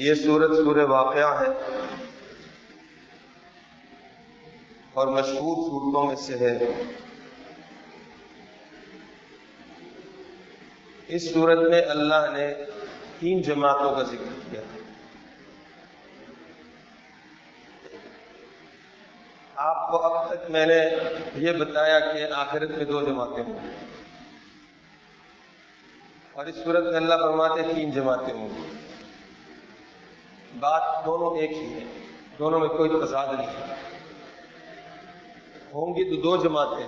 یہ 0.00 0.14
سورت 0.14 0.56
سورہ 0.56 0.86
واقعہ 0.86 1.40
ہے 1.40 1.46
اور 4.94 5.06
مشہور 5.06 5.70
صورتوں 5.70 6.06
میں 6.06 6.16
سے 6.16 6.38
ہے۔ 6.38 6.82
اس 11.08 11.32
صورت 11.34 11.58
میں 11.58 11.82
اللہ 11.82 12.30
نے 12.36 12.54
تین 13.18 13.42
جماعتوں 13.42 13.94
کا 13.94 14.02
ذکر 14.02 14.50
کیا۔ 14.50 14.60
آپ 19.54 19.90
کو 19.90 19.96
اب 19.96 20.34
تک 20.34 20.50
میں 20.50 20.66
نے 20.66 20.80
یہ 21.34 21.52
بتایا 21.52 22.00
کہ 22.00 22.32
آخرت 22.34 22.70
میں 22.70 22.84
دو 22.84 23.02
جماعتیں 23.02 23.44
ہوں۔ 23.44 23.70
اور 26.32 26.46
اس 26.46 26.54
صورت 26.64 26.84
میں 26.84 26.96
اللہ 26.96 27.14
فرماتے 27.14 27.62
تین 27.74 27.90
جماعتیں 27.90 28.34
ہوں۔ 28.34 28.79
بات 30.60 31.06
دونوں 31.06 31.36
ایک 31.36 31.52
ہی 31.52 31.74
ہے، 31.74 31.84
دونوں 32.38 32.60
میں 32.60 32.68
کوئی 32.68 32.90
تضاد 32.90 33.26
نہیں 33.38 33.46
ہے۔ 33.46 33.74
ہوں 35.74 35.94
گی 35.94 36.16
تو 36.16 36.22
دو 36.22 36.36
جماعتیں، 36.36 36.86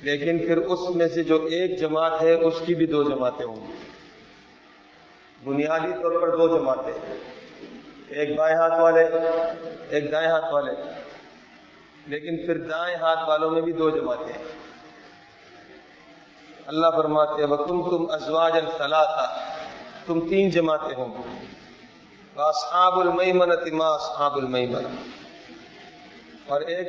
لیکن 0.00 0.38
پھر 0.38 0.56
اس 0.56 0.96
میں 0.96 1.08
سے 1.08 1.24
جو 1.24 1.44
ایک 1.44 1.78
جماعت 1.78 2.22
ہے، 2.22 2.32
اس 2.32 2.54
کی 2.66 2.74
بھی 2.74 2.86
دو 2.86 3.02
جماعتیں 3.02 3.46
ہوں 3.46 3.56
گی۔ 3.56 3.72
بنیادی 5.44 5.92
طور 5.92 6.20
پر 6.20 6.36
دو 6.36 6.58
جماعتیں۔ 6.58 7.14
ایک 8.08 8.36
بائیں 8.36 8.56
ہاتھ 8.56 8.80
والے، 8.80 9.08
ایک 9.90 10.12
دائیں 10.12 10.28
ہاتھ 10.28 10.54
والے۔ 10.54 10.72
لیکن 12.06 12.46
پھر 12.46 12.58
دائیں 12.58 12.96
ہاتھ 12.96 13.28
والوں 13.28 13.50
میں 13.50 13.62
بھی 13.62 13.72
دو 13.72 13.90
جماعتیں۔ 13.90 14.32
ہیں 14.32 14.44
اللہ 16.66 16.86
فرماتے 16.96 17.44
وکم 17.44 17.90
تم 17.90 18.06
ازواج 18.10 18.52
الثلاثہ 18.52 19.38
تم 20.06 20.28
تین 20.28 20.50
جماعتیں 20.50 20.96
ہوں 20.96 21.06
گی۔ 21.06 21.55
اصحاب 22.44 22.98
المیمنۃ 22.98 23.72
ما 23.72 23.86
اصحاب 23.86 24.36
المیمنہ 24.36 24.88
اور 26.46 26.60
ایک 26.60 26.88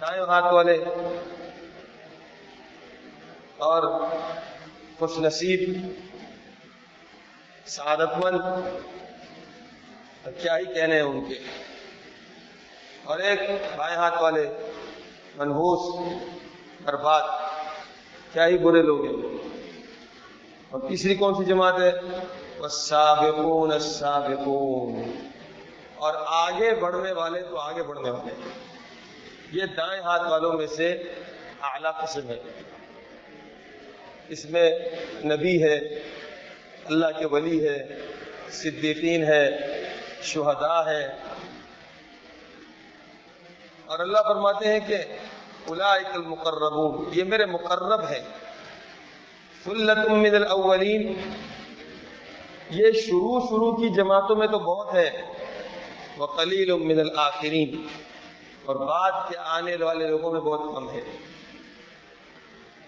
دائیں 0.00 0.22
ہاتھ 0.22 0.52
والے 0.54 0.76
اور 3.56 3.82
خوش 4.98 5.18
نصیب 5.18 5.60
سعادت 7.66 8.24
مند 8.24 8.40
کیا 10.42 10.58
ہی 10.58 10.64
کہنے 10.64 10.94
ہیں 10.94 11.02
ان 11.02 11.24
کے؟ 11.24 11.38
اور 13.04 13.18
ایک 13.18 13.40
بائیں 13.76 13.96
ہاتھ 13.96 14.22
والے 14.22 14.48
منحوس 15.36 16.12
برباد، 16.84 17.22
کیا 18.32 18.46
ہی 18.46 18.58
برے 18.58 18.82
لوگ 18.82 19.04
ہیں؟ 19.04 19.41
اور 20.72 20.80
تیسری 20.88 21.14
کون 21.14 21.34
سی 21.34 21.44
جماعت 21.44 21.78
ہے؟ 21.80 21.92
والسابقون 22.58 23.72
السابقون. 23.72 25.12
اور 25.94 26.14
آگے 26.26 26.74
بڑھنے 26.74 27.12
والے 27.12 27.42
تو 27.42 27.58
آگے 27.58 27.82
بڑھنے 27.82 28.10
والے 28.10 28.34
یہ 29.52 29.66
دائیں 29.76 30.02
ہاتھ 30.02 30.22
والوں 30.30 30.52
میں 30.52 30.66
سے 30.66 30.92
اعلیٰ 31.62 32.02
قسم 32.02 32.28
ہے. 32.28 32.40
اس 34.28 34.44
میں 34.44 34.78
نبی 35.24 35.62
ہے، 35.62 35.76
اللہ 36.84 37.06
کے 37.18 37.26
ولی 37.26 37.68
ہے، 37.68 37.98
صدیقین 38.50 39.24
ہے، 39.24 39.50
شہداء 40.22 40.86
ہے. 40.86 41.06
اور 43.86 43.98
اللہ 43.98 44.18
فرماتے 44.28 44.68
ہیں 44.68 44.80
کہ 44.86 44.96
اولئک 45.68 46.06
المقربون، 46.14 47.08
یہ 47.12 47.24
میرے 47.24 47.46
مقرب 47.46 48.00
ہیں. 48.00 48.41
سلت 49.64 50.10
من 50.10 50.34
الاولین 50.34 51.14
یہ 52.70 52.92
شروع 52.92 53.40
شروع 53.40 53.76
کی 53.76 53.88
جماعتوں 53.88 54.36
میں 54.36 54.46
تو 54.46 54.58
بہت 54.58 54.94
ہے، 54.94 55.10
وقلیل 56.18 56.72
من 56.72 57.00
الاخرین 57.00 57.86
اور 58.64 58.76
بعد 58.76 59.12
کے 59.28 59.36
آنے 59.38 59.76
والے 59.84 60.06
لوگوں 60.06 60.32
میں 60.32 60.40
بہت 60.40 60.74
کم 60.74 60.90
ہے۔ 60.90 61.00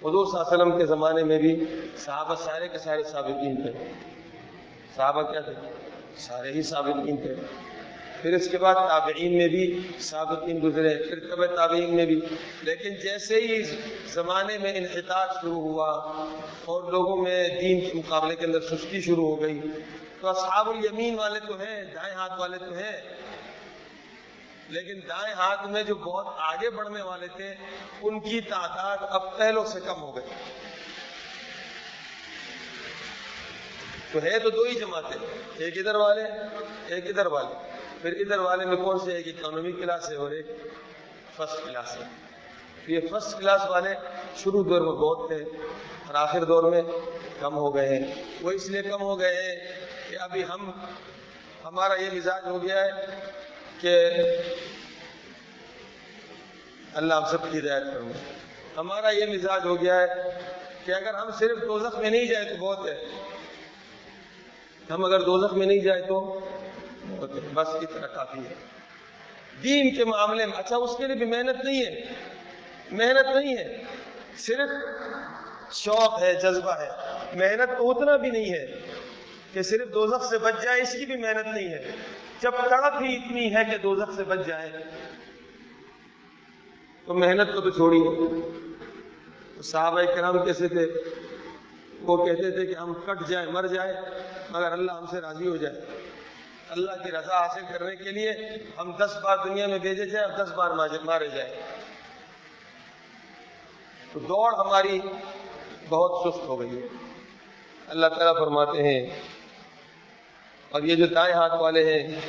حضور 0.03 0.27
صلی 0.27 0.41
اللہ 0.41 0.53
علیہ 0.53 0.65
وسلم 0.65 0.79
کے 0.79 0.87
زمانے 0.87 1.25
میں 1.25 1.39
بھی 1.39 1.65
صحابہ 1.97 2.35
سارے 2.35 2.69
کے 2.69 2.79
سارے 2.79 3.03
سابقین 3.03 3.63
تھے۔ 3.63 3.73
صحابہ 4.97 5.23
کیا 5.23 5.41
تھے؟ 5.41 5.53
سارے 6.17 6.53
ہی 6.53 6.63
سابقین 6.63 7.17
تھے۔ 7.17 7.35
پھر 8.25 8.33
اس 8.33 8.49
کے 8.51 8.59
بعد 8.59 8.75
تابعین 8.75 9.39
میں 9.39 9.49
بھی 9.49 9.89
سابقین 10.01 10.61
گزرے، 10.63 10.97
پھر 10.97 11.31
طب 11.31 11.47
تابعین 11.47 11.97
میں 11.97 12.07
بھی۔ 12.07 12.21
لیکن 12.63 12.95
جیسے 12.95 13.37
ہی 13.37 13.63
زمانے 14.07 14.59
میں 14.59 14.77
انحطاط 14.77 15.31
شروع 15.31 15.61
ہوا 15.61 15.91
اور 16.65 16.93
لوگوں 16.93 17.17
میں 17.17 17.49
دین 17.49 17.81
کے 17.81 17.91
مقابلے 17.95 18.37
کے 18.37 18.47
اندر 18.47 18.61
سستی 18.61 19.01
شروع 19.01 19.29
ہو 19.29 19.43
گئی، 19.43 19.61
تو 20.21 20.29
اصحاب 20.29 20.69
الیمین 20.71 21.15
والے 21.15 21.41
تو 21.41 21.61
ہیں، 21.61 21.85
دائیں 21.85 22.15
ہاتھ 22.15 22.41
والے 22.41 22.59
تو 22.59 22.73
ہیں۔ 22.73 23.01
لیکن 24.69 25.01
دائیں 25.09 25.35
ہاتھ 25.35 25.67
میں 25.67 25.83
جو 25.83 25.95
بہت 25.95 26.27
آگے 26.39 26.71
بڑھنے 26.71 27.03
والے 27.03 27.27
تھے، 27.37 27.55
ان 28.03 28.21
کی 28.21 28.41
تعداد 28.41 28.97
اب 29.01 29.39
پہلوں 29.39 29.65
سے 29.65 29.81
کم 29.81 30.03
ہو 30.03 30.17
گئی۔ 30.17 30.25
تو 34.13 34.19
ہے 34.23 34.39
تو 34.39 34.51
دو 34.51 34.63
ہی 34.63 34.75
جماعتیں، 34.75 35.27
ایک 35.57 35.79
ادھر 35.79 35.95
والے، 35.95 36.23
ایک 36.87 37.07
ادھر 37.07 37.27
والے۔ 37.27 37.74
پھر 38.05 38.13
ادھر 38.13 38.39
والے 38.39 38.65
میں 38.65 38.77
کون 38.77 38.99
سے 38.99 39.13
ایک 39.17 39.29
اکانومی 39.29 39.73
کلاس 39.73 40.11
ہے 40.11 40.15
اور 40.15 40.31
ایک 40.31 40.47
فرسٹ 41.37 41.65
کلاس 41.65 41.97
ہے۔ 41.97 42.05
یہ 42.87 43.01
فرسٹ 43.11 43.39
کلاس 43.39 43.61
والے 43.69 43.95
شروع 44.37 44.65
دور 44.65 44.81
میں 44.81 44.93
بہت 44.93 45.29
تھے 45.29 45.45
اور 46.07 46.15
آخر 46.15 46.45
دور 46.45 46.65
میں 46.71 46.83
کم 47.41 47.57
ہو 47.57 47.75
گئے 47.75 47.89
ہیں۔ 47.89 48.25
وہ 48.43 48.51
اس 48.51 48.69
لیے 48.69 48.83
کم 48.83 49.03
ہو 49.03 49.21
گئے 49.21 49.35
ہیں 49.35 49.57
کہ 50.11 50.17
ابھی 50.21 50.45
ہم، 50.45 50.71
ہمارا 51.65 51.95
یہ 51.95 52.11
مزاج 52.13 52.43
ہو 52.45 52.63
گیا 52.63 52.85
ہے 52.85 52.91
کہ 53.81 54.11
اللہ 56.95 57.15
ہم 57.15 57.25
سب 57.31 57.53
کی 57.53 57.59
ہدایت 57.59 57.83
کروں 57.95 58.13
ہمارا 58.77 59.11
یہ 59.11 59.27
مزاج 59.27 59.65
ہو 59.65 59.81
گیا 59.81 60.01
ہے 60.01 60.07
کہ 60.85 60.93
اگر 60.93 61.15
ہم 61.15 61.31
صرف 61.39 61.59
دوزخ 61.63 61.99
میں 61.99 62.11
نہیں 62.11 62.27
جائے 62.27 62.45
تو 62.45 62.57
بہت 62.57 62.87
ہے۔ 62.87 63.05
ہم 64.91 65.05
اگر 65.05 65.21
دوزخ 65.21 65.55
میں 65.55 65.67
نہیں 65.67 65.79
جائے 65.79 66.03
تو 66.03 66.41
بس 67.55 67.67
اتنا 67.69 68.07
کافی 68.07 68.39
ہے۔ 68.39 68.55
دین 69.63 69.95
کے 69.97 70.05
معاملے 70.05 70.47
میں 70.47 70.59
اچھا 70.59 70.77
اس 70.77 70.91
کے 70.99 71.07
لیے 71.07 71.17
بھی 71.17 71.27
محنت 71.27 71.65
نہیں 71.65 71.87
ہے۔ 71.87 72.01
محنت 72.91 73.37
نہیں 73.37 73.57
ہے۔ 73.57 73.83
صرف 74.37 74.69
شوق 75.73 76.23
ہے، 76.23 76.35
جذبہ 76.35 76.73
ہے۔ 76.73 76.89
محنت 77.35 77.79
تو 77.79 77.91
اتنا 77.91 78.17
بھی 78.17 78.31
نہیں 78.31 78.53
ہے 78.53 78.67
کہ 79.53 79.63
صرف 79.63 79.95
دوزخ 79.95 80.31
سے 80.31 80.39
بچ 80.39 80.55
جائے، 80.63 80.83
اس 80.83 80.93
کی 80.93 81.07
بھی 81.07 81.17
محنت 81.17 81.47
نہیں 81.47 81.69
ہے۔ 81.69 81.91
جب 82.41 82.51
تڑپ 82.51 83.03
ہی 83.03 83.17
اتنی 83.17 83.55
ہے 83.55 83.65
کہ 83.71 83.79
دوزخ 83.79 84.17
سے 84.17 84.25
بچ 84.25 84.47
جائے، 84.47 84.71
تو 87.07 87.15
محنت 87.15 87.55
کو 87.55 87.61
تو 87.61 87.71
چھوڑیے 87.71 88.05
تو 89.57 89.63
صحابہ 89.63 90.03
کرام 90.03 90.45
کیسے 90.45 90.69
تھے؟ 90.69 90.87
وہ 92.01 92.27
کہتے 92.27 92.51
تھے 92.51 92.67
کہ 92.67 92.75
ہم 92.75 92.95
کٹ 92.95 93.29
جائیں، 93.29 93.49
مر 93.49 93.67
جائے 93.67 93.95
مگر 94.51 94.73
اللہ 94.73 94.93
ہم 94.93 95.07
سے 95.07 95.21
راضی 95.21 95.49
ہو 95.49 95.57
جائے۔ 95.57 96.04
اللہ 96.71 96.93
کی 97.05 97.11
رضا 97.11 97.47
حاصل 97.47 97.61
کرنے 97.73 97.97
کے 97.97 98.11
لیے 98.11 98.31
ہم 98.79 98.97
دس 98.97 99.17
بار 99.23 99.39
دنیا 99.45 99.67
میں 99.67 99.79
بھیجے 99.79 100.07
جائیں 100.07 100.29
اور 100.29 100.45
دس 100.45 100.53
بار 100.53 100.71
مارے 101.05 101.29
جائیں۔ 101.29 101.55
تو 104.13 104.21
دوڑ 104.21 104.53
ہماری 104.55 105.01
بہت 105.89 106.13
سست 106.23 106.45
ہو 106.45 106.61
گئی 106.61 106.77
ہے۔ 106.77 106.87
اللہ 107.89 108.07
تعالیٰ 108.07 108.35
فرماتے 108.35 108.83
ہیں، 108.83 109.21
اور 110.71 110.83
یہ 110.83 110.95
جو 110.95 111.07
دائیں 111.07 111.35
ہاتھ 111.35 111.55
والے 111.55 111.83
ہیں، 111.93 112.21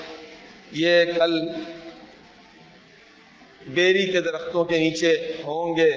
یہ 0.72 1.12
کل 1.16 1.34
بیری 3.68 4.12
کے 4.12 4.22
درختوں 4.22 4.66
کے 4.66 4.80
نیچے 4.80 5.14
ہوں 5.46 5.78
گے، 5.78 5.92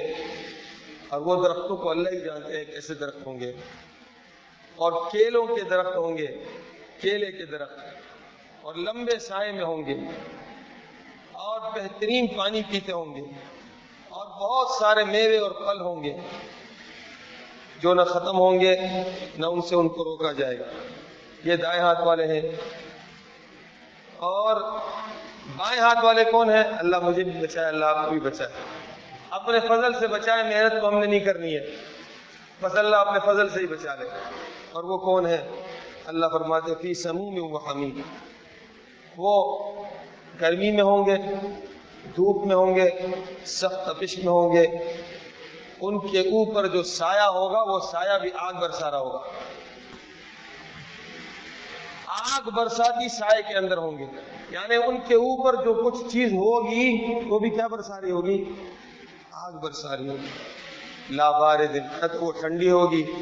اور 1.08 1.20
وہ 1.20 1.42
درختوں 1.44 1.76
کو 1.76 1.90
اللہ 1.90 2.10
ہی 2.10 2.20
جانتے 2.20 2.56
ہیں 2.56 2.64
کیسے 2.64 2.94
درخت 2.94 3.26
ہوں 3.26 3.40
گے۔ 3.40 3.52
اور 4.76 4.92
کیلوں 5.12 5.46
کے 5.46 5.62
درخت 5.62 5.96
ہوں 5.96 6.18
گے، 6.18 6.26
کیلے 7.00 7.32
کے 7.32 7.44
درخت۔ 7.46 7.97
اور 8.62 8.74
لمبے 8.74 9.18
سائے 9.18 9.52
میں 9.52 9.64
ہوں 9.64 9.86
گے 9.86 9.94
اور 11.32 11.60
بہترین 11.60 12.26
پانی 12.26 12.62
پیتے 12.70 12.92
ہوں 12.92 13.14
گے 13.14 13.20
اور 14.08 14.26
بہت 14.26 14.68
سارے 14.78 15.04
میوے 15.04 15.38
اور 15.38 15.50
پھل 15.50 15.80
ہوں 15.80 16.04
گے 16.04 16.16
جو 17.80 17.94
نہ 17.94 18.02
ختم 18.02 18.38
ہوں 18.38 18.60
گے، 18.60 18.76
نہ 19.38 19.46
ان 19.46 19.62
سے 19.62 19.74
ان 19.74 19.88
کو 19.88 20.04
روکا 20.04 20.32
جائے 20.32 20.58
گا۔ 20.58 20.64
یہ 21.44 21.56
دائیں 21.56 21.82
ہاتھ 21.82 22.00
والے 22.02 22.26
ہیں۔ 22.26 22.48
اور 24.16 24.60
بائیں 25.56 25.80
ہاتھ 25.80 26.04
والے 26.04 26.24
کون 26.24 26.50
ہیں؟ 26.50 26.62
اللہ 26.78 26.96
مجھے 26.98 27.24
بھی 27.24 27.40
بچائے، 27.40 27.66
اللہ 27.66 27.84
آپ 27.84 28.04
کو 28.04 28.10
بھی 28.10 28.20
بچائے۔ 28.20 28.50
اپنے 29.30 29.60
فضل 29.60 29.98
سے 30.00 30.06
بچائے، 30.06 30.42
محنت 30.42 30.82
تو 30.82 30.88
ہم 30.88 30.98
نے 30.98 31.06
نہیں 31.06 31.20
کرنی 31.20 31.54
ہے۔ 31.54 31.76
بس 32.60 32.74
اللہ 32.74 32.96
اپنے 32.96 33.18
فضل 33.20 33.48
سے 33.48 33.60
ہی 33.60 33.66
بچا 33.66 33.94
لے۔ 33.94 34.08
اور 34.72 34.84
وہ 34.84 34.98
کون 34.98 35.26
ہے 35.26 35.48
اللہ 36.04 36.26
فرماتے 36.32 36.74
فی 36.82 36.94
سموم 36.94 37.52
و 37.52 37.56
حمیم۔ 37.56 38.00
وہ 39.18 39.58
گرمی 40.40 40.70
میں 40.70 40.82
ہوں 40.82 41.06
گے، 41.06 41.16
دھوپ 42.16 42.46
میں 42.46 42.56
ہوں 42.56 42.76
گے، 42.76 42.90
سخت 43.44 43.86
تپش 43.86 44.18
میں 44.18 44.32
ہوں 44.32 44.52
گے، 44.52 44.66
ان 45.80 46.08
کے 46.08 46.20
اوپر 46.20 46.66
جو 46.66 46.82
سایہ 46.82 47.28
ہوگا، 47.28 47.62
وہ 47.62 47.80
سایہ 47.80 48.18
بھی 48.18 48.30
آگ 48.36 48.54
برسا 48.54 48.90
رہا 48.90 48.98
ہوگا۔ 48.98 49.18
آگ 52.06 52.48
برساتی 52.50 53.08
سائے 53.08 53.42
کے 53.42 53.58
اندر 53.58 53.76
ہوں 53.76 53.98
گے۔ 53.98 54.04
یعنی 54.50 54.74
ان 54.76 54.96
کے 55.08 55.14
اوپر 55.14 55.54
جو 55.54 55.90
کچھ 55.90 56.12
چیز 56.12 56.32
ہوگی، 56.32 57.14
وہ 57.28 57.38
بھی 57.38 57.50
کیا 57.50 57.66
برسا 57.66 58.00
رہی 58.00 58.10
ہوگی؟ 58.10 58.44
آگ 59.32 59.52
برسا 59.52 59.96
رہی 59.96 60.08
ہوگی۔ 60.08 60.28
لا 61.10 61.30
بارد 61.30 61.76
نہ 61.76 62.06
تو 62.06 62.24
وہ 62.24 62.32
ٹھنڈی 62.40 62.70
ہوگی 62.70 63.12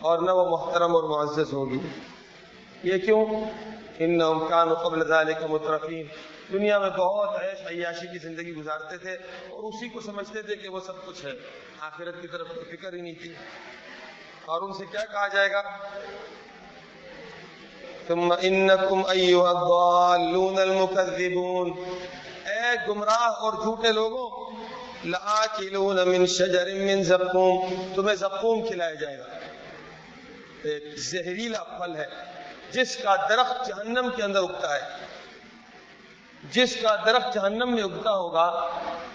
اور 0.00 0.18
نہ 0.18 0.30
وہ 0.30 0.44
محترم 0.50 0.96
اور 0.96 1.04
معزز 1.04 1.52
ہوگی۔ 1.52 1.78
یہ 2.82 2.98
کیوں؟ 2.98 3.26
ان 3.98 4.48
کان 4.48 4.74
قبل 4.74 5.08
ذلك 5.08 5.42
مترفین۔ 5.42 6.06
دنیا 6.52 6.78
میں 6.78 6.90
بہت 6.90 7.42
عیش 7.42 7.66
عیاشی 7.66 8.06
کی 8.06 8.18
زندگی 8.18 8.54
گزارتے 8.54 8.98
تھے 8.98 9.12
اور 9.48 9.62
اسی 9.62 9.88
کو 9.88 10.00
سمجھتے 10.00 10.42
تھے 10.42 10.56
کہ 10.56 10.68
وہ 10.68 10.80
سب 10.80 11.06
کچھ 11.06 11.24
ہے۔ 11.24 11.30
آخرت 11.80 12.22
کی 12.22 12.28
طرف 12.28 12.48
کوئی 12.48 12.76
فکر 12.76 12.92
ہی 12.92 13.00
نہیں 13.00 13.14
تھی۔ 13.22 13.34
اور 14.44 14.62
ان 14.62 14.72
سے 14.72 14.84
کیا 14.90 15.04
کہا 15.04 15.28
جائے 15.28 15.52
گا؟ 15.52 15.62
ثم 18.08 18.34
انکم 18.40 19.02
ایها 19.06 19.48
الضالون 19.48 20.58
المکذبون۔ 20.58 21.70
اے 22.46 22.88
گمراہ 22.88 23.28
اور 23.28 23.52
جھوٹے 23.52 23.92
لوگوں، 23.92 24.56
لآکلون 25.04 26.08
من 26.08 26.26
شجر 26.26 26.74
من 26.74 27.02
زقوم۔ 27.02 27.74
تمہیں 27.94 28.16
زقوم 28.16 28.66
کھلایا 28.66 28.94
جائے 28.94 29.18
گا۔ 29.18 29.24
ایک 30.62 30.84
زہریلا 30.96 31.64
پھل 31.64 31.96
ہے۔ 31.96 32.33
جس 32.74 32.96
کا 32.96 33.14
درخت 33.28 33.66
جہنم 33.66 34.08
کے 34.16 34.22
اندر 34.22 34.42
اگتا 34.42 34.74
ہے، 34.74 34.82
جس 36.52 36.76
کا 36.82 36.94
درخت 37.06 37.34
جہنم 37.34 37.74
میں 37.74 37.82
اگتا 37.82 38.10
ہوگا، 38.12 38.46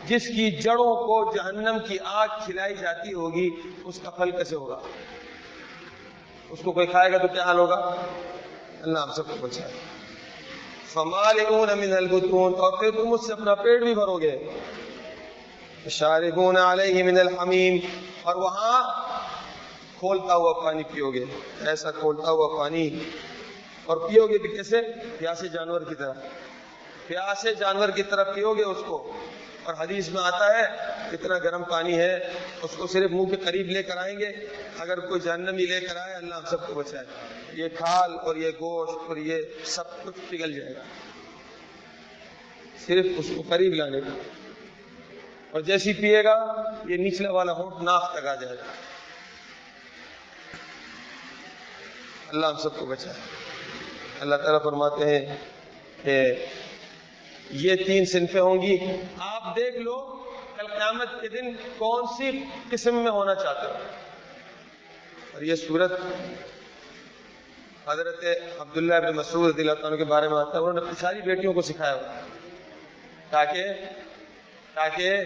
جس 0.08 0.28
کی 0.28 0.50
جڑوں 0.62 0.96
کو 1.08 1.18
جہنم 1.36 1.78
کی 1.88 1.98
آگ 2.04 2.28
کھلائی 2.46 2.76
جاتی 2.76 3.14
ہوگی، 3.14 3.50
اس 3.86 4.00
کا 4.04 4.10
پھل 4.10 4.32
کیسے 4.32 4.56
ہوگا؟ 4.56 4.80
اس 6.50 6.60
کو 6.64 6.72
کوئی 6.72 6.88
کھائے 6.88 7.12
گا 7.12 7.18
تو 7.18 7.28
کیا 7.28 7.44
حال 7.46 7.60
ہوگا؟ 7.60 7.76
اللہ 8.82 9.00
ہم 9.00 9.12
سب 9.16 9.28
کو 9.30 9.36
بچائے 9.42 9.72
فمالئون 10.94 11.70
من 11.80 11.94
البطون، 11.94 12.54
اور 12.60 12.72
پھر 12.80 12.92
تم 12.92 13.14
اس 13.14 13.26
سے 13.28 13.34
اپنا 13.34 13.54
پیٹ 13.56 13.84
بھی 13.84 13.94
بھرو 13.96 14.18
گے۔ 14.22 14.38
شاربون 15.90 16.58
علیہ 16.58 17.04
من 17.04 17.20
الحمیم، 17.20 17.78
اور 18.24 18.36
وہاں 18.36 18.82
کھولتا 20.00 20.36
ہوا 20.36 20.54
پانی 20.64 20.84
پیو 20.92 21.12
گے۔ 21.14 21.26
ایسا 21.68 21.92
کھولتا 21.92 22.32
ہوا 22.32 22.48
پانی 22.58 22.90
اور 23.90 23.98
پیو 23.98 24.28
گے 24.28 24.38
بھی 24.38 24.50
کیسے؟ 24.50 24.82
پیاسے 25.18 25.48
جانور 25.48 25.82
کی 25.82 25.96
طرح۔ 25.96 26.14
پیاسے 27.08 27.56
جانور 27.56 27.90
کی 27.90 28.04
طرح 28.04 28.24
پیو 28.24 28.54
گے 28.54 28.64
اس 28.64 28.78
کو۔ 28.86 29.20
اور 29.64 29.74
حدیث 29.80 30.10
میں 30.10 30.22
آتا 30.22 30.58
ہے 30.58 30.64
اتنا 31.12 31.38
گرم 31.38 31.64
پانی 31.64 31.98
ہے، 31.98 32.34
اس 32.62 32.72
کو 32.78 32.88
صرف 32.88 33.12
منہ 33.12 33.26
کے 33.26 33.36
قریب 33.36 33.68
لے 33.68 33.84
کر 33.84 33.98
آئیں 33.98 34.20
گے۔ 34.20 34.26
اگر 34.80 35.00
کوئی 35.00 35.20
جہنمی 35.20 35.66
لے 35.66 35.82
کر 35.82 35.96
آئے، 35.96 36.16
اللہ 36.16 36.36
ہم 36.36 36.46
سب 36.46 36.68
کو 36.68 36.74
بچائے۔ 36.74 37.06
یہ 37.54 37.70
کھال 37.78 38.14
اور 38.14 38.36
یہ 38.36 38.50
گوشت 38.50 39.08
اور 39.08 39.18
یہ 39.18 39.42
سب 39.64 40.04
کچھ 40.04 40.16
پگھل 40.30 40.60
جائے 40.60 40.76
گا۔ 40.76 40.82
صرف 42.88 43.06
اس 43.18 43.32
کو 43.36 43.44
قریب 43.50 43.74
لانے 43.74 44.02
کا 44.02 44.18
اور 45.52 45.62
جیسی 45.62 45.94
پیے 45.94 46.24
گا، 46.24 46.64
یہ 46.90 46.98
نچلا 46.98 47.32
والا 47.32 47.52
ہونٹ 47.52 47.84
ناف 47.84 48.12
تک 48.12 48.26
آ 48.26 48.36
جائے 48.36 48.58
گا۔ 48.58 48.64
اللہ 52.28 52.46
ہم 52.46 52.58
سب 52.58 52.80
کو 52.80 52.86
بچائے۔ 52.86 53.49
اللہ 54.20 54.36
تعالیٰ 54.36 54.64
فرماتے 54.64 55.06
ہیں 55.06 55.38
کہ 56.04 56.46
یہ 57.50 57.76
تین 57.76 58.06
صنفیں 58.06 58.42
ہوں 58.42 58.62
گی۔ 58.62 58.78
آپ 59.20 59.56
دیکھ 59.56 59.78
لو 59.78 60.24
کل 60.58 60.68
قیامت 60.68 61.22
کے 61.22 61.28
دن 61.28 61.56
کون 61.78 62.06
سی 62.18 62.44
قسم 62.72 62.96
میں 62.96 63.12
ہونا 63.12 63.36
چاہتے 63.36 63.68
ہو۔ 63.68 63.78
اور 65.34 65.42
یہ 65.42 65.56
صورت 65.56 65.92
حضرت 67.88 68.26
عبداللہ 68.60 68.94
ابن 68.94 69.16
مسعود 69.16 69.54
رضی 69.54 69.70
اللہ 69.70 69.88
عنہ 69.88 69.96
کے 69.96 70.06
بارے 70.06 70.28
میں 70.28 70.38
آتا 70.38 70.52
ہے۔ 70.52 70.58
انہوں 70.58 70.74
نے 70.74 70.80
اپنی 70.80 70.94
ساری 71.00 71.22
بیٹیوں 71.22 71.54
کو 71.54 71.62
سکھایا۔ 71.62 71.94
ہوا 71.94 72.20
تاکہ 73.30 73.64
تاکہ 74.74 75.18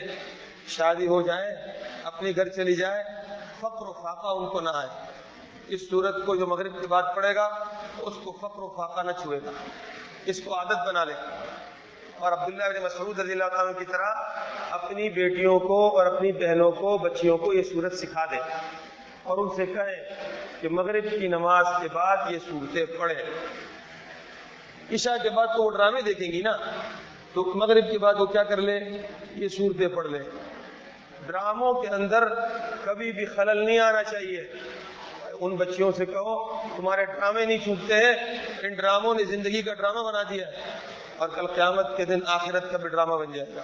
شادی 0.67 1.07
ہو 1.07 1.21
جائے، 1.21 1.55
اپنے 2.03 2.31
گھر 2.35 2.49
چلی 2.49 2.75
جائے، 2.75 3.03
فقر 3.57 3.87
و 3.87 3.93
فاقہ 3.93 4.27
ان 4.27 4.49
کو 4.49 4.59
نہ 4.59 4.69
آئے۔ 4.73 5.22
اس 5.67 5.89
صورت 5.89 6.25
کو 6.25 6.35
جو 6.35 6.47
مغرب 6.47 6.81
کے 6.81 6.87
بعد 6.87 7.03
پڑے 7.15 7.35
گا، 7.35 7.49
اس 7.99 8.13
کو 8.23 8.31
فقر 8.31 8.61
و 8.61 8.73
فاقہ 8.77 9.01
نہ 9.01 9.11
چھوئے 9.11 9.39
گا۔ 9.45 9.51
اس 10.25 10.41
کو 10.41 10.55
عادت 10.55 10.87
بنا 10.87 11.03
لے۔ 11.03 11.13
اور 12.19 12.31
عبداللہ 12.31 12.79
بن 12.79 12.83
مسعود 12.83 13.19
رضی 13.19 13.31
اللہ 13.31 13.43
عنہ 13.43 13.79
کی 13.79 13.85
طرح 13.85 14.13
اپنی 14.69 15.09
بیٹیوں 15.09 15.59
کو 15.59 15.97
اور 15.97 16.05
اپنی 16.05 16.31
بہنوں 16.31 16.71
کو، 16.71 16.97
بچیوں 16.97 17.37
کو 17.37 17.53
یہ 17.53 17.63
صورت 17.63 17.93
سکھا 17.93 18.25
دے۔ 18.25 18.37
اور 19.23 19.37
ان 19.37 19.49
سے 19.55 19.65
کہیں 19.65 20.29
کہ 20.61 20.69
مغرب 20.69 21.05
کی 21.19 21.27
نماز 21.27 21.65
کے 21.81 21.87
بعد 21.93 22.17
یہ 22.29 22.37
صورتیں 22.49 22.85
پڑھیں۔ 22.99 23.25
عشاء 24.93 25.23
کے 25.23 25.29
بعد 25.29 25.47
تو 25.47 25.63
وہ 25.63 25.71
ڈرامے 25.71 26.01
دیکھیں 26.01 26.31
گی 26.31 26.41
نا۔ 26.41 26.51
تو 27.33 27.51
مغرب 27.55 27.91
کے 27.91 27.97
بعد 27.97 28.13
وہ 28.19 28.25
کیا 28.25 28.43
کر 28.43 28.57
لے؟ 28.57 28.79
یہ 29.29 29.47
صورتیں 29.47 29.87
پڑھ 29.87 30.07
لے۔ 30.07 30.19
ڈراموں 31.25 31.73
کے 31.73 31.87
اندر 31.87 32.23
کبھی 32.83 33.11
بھی 33.11 33.25
خلل 33.25 33.65
نہیں 33.65 33.79
آنا 33.79 34.03
چاہیے۔ 34.03 34.53
ان 35.39 35.55
بچیوں 35.55 35.91
سے 35.91 36.05
کہو، 36.05 36.61
تمہارے 36.75 37.05
ڈرامے 37.05 37.45
نہیں 37.45 37.57
چھوٹتے 37.57 37.93
ہیں، 37.93 38.13
ان 38.61 38.73
ڈراموں 38.73 39.15
نے 39.15 39.23
زندگی 39.23 39.61
کا 39.61 39.73
ڈرامہ 39.73 39.99
بنا 39.99 40.23
دیا 40.23 40.47
ہے۔ 40.47 40.51
اور 41.17 41.29
کل 41.29 41.47
قیامت 41.47 41.97
کے 41.97 42.05
دن 42.05 42.19
آخرت 42.25 42.71
کا 42.71 42.77
بھی 42.77 42.89
ڈرامہ 42.89 43.13
بن 43.13 43.31
جائے 43.31 43.55
گا۔ 43.55 43.61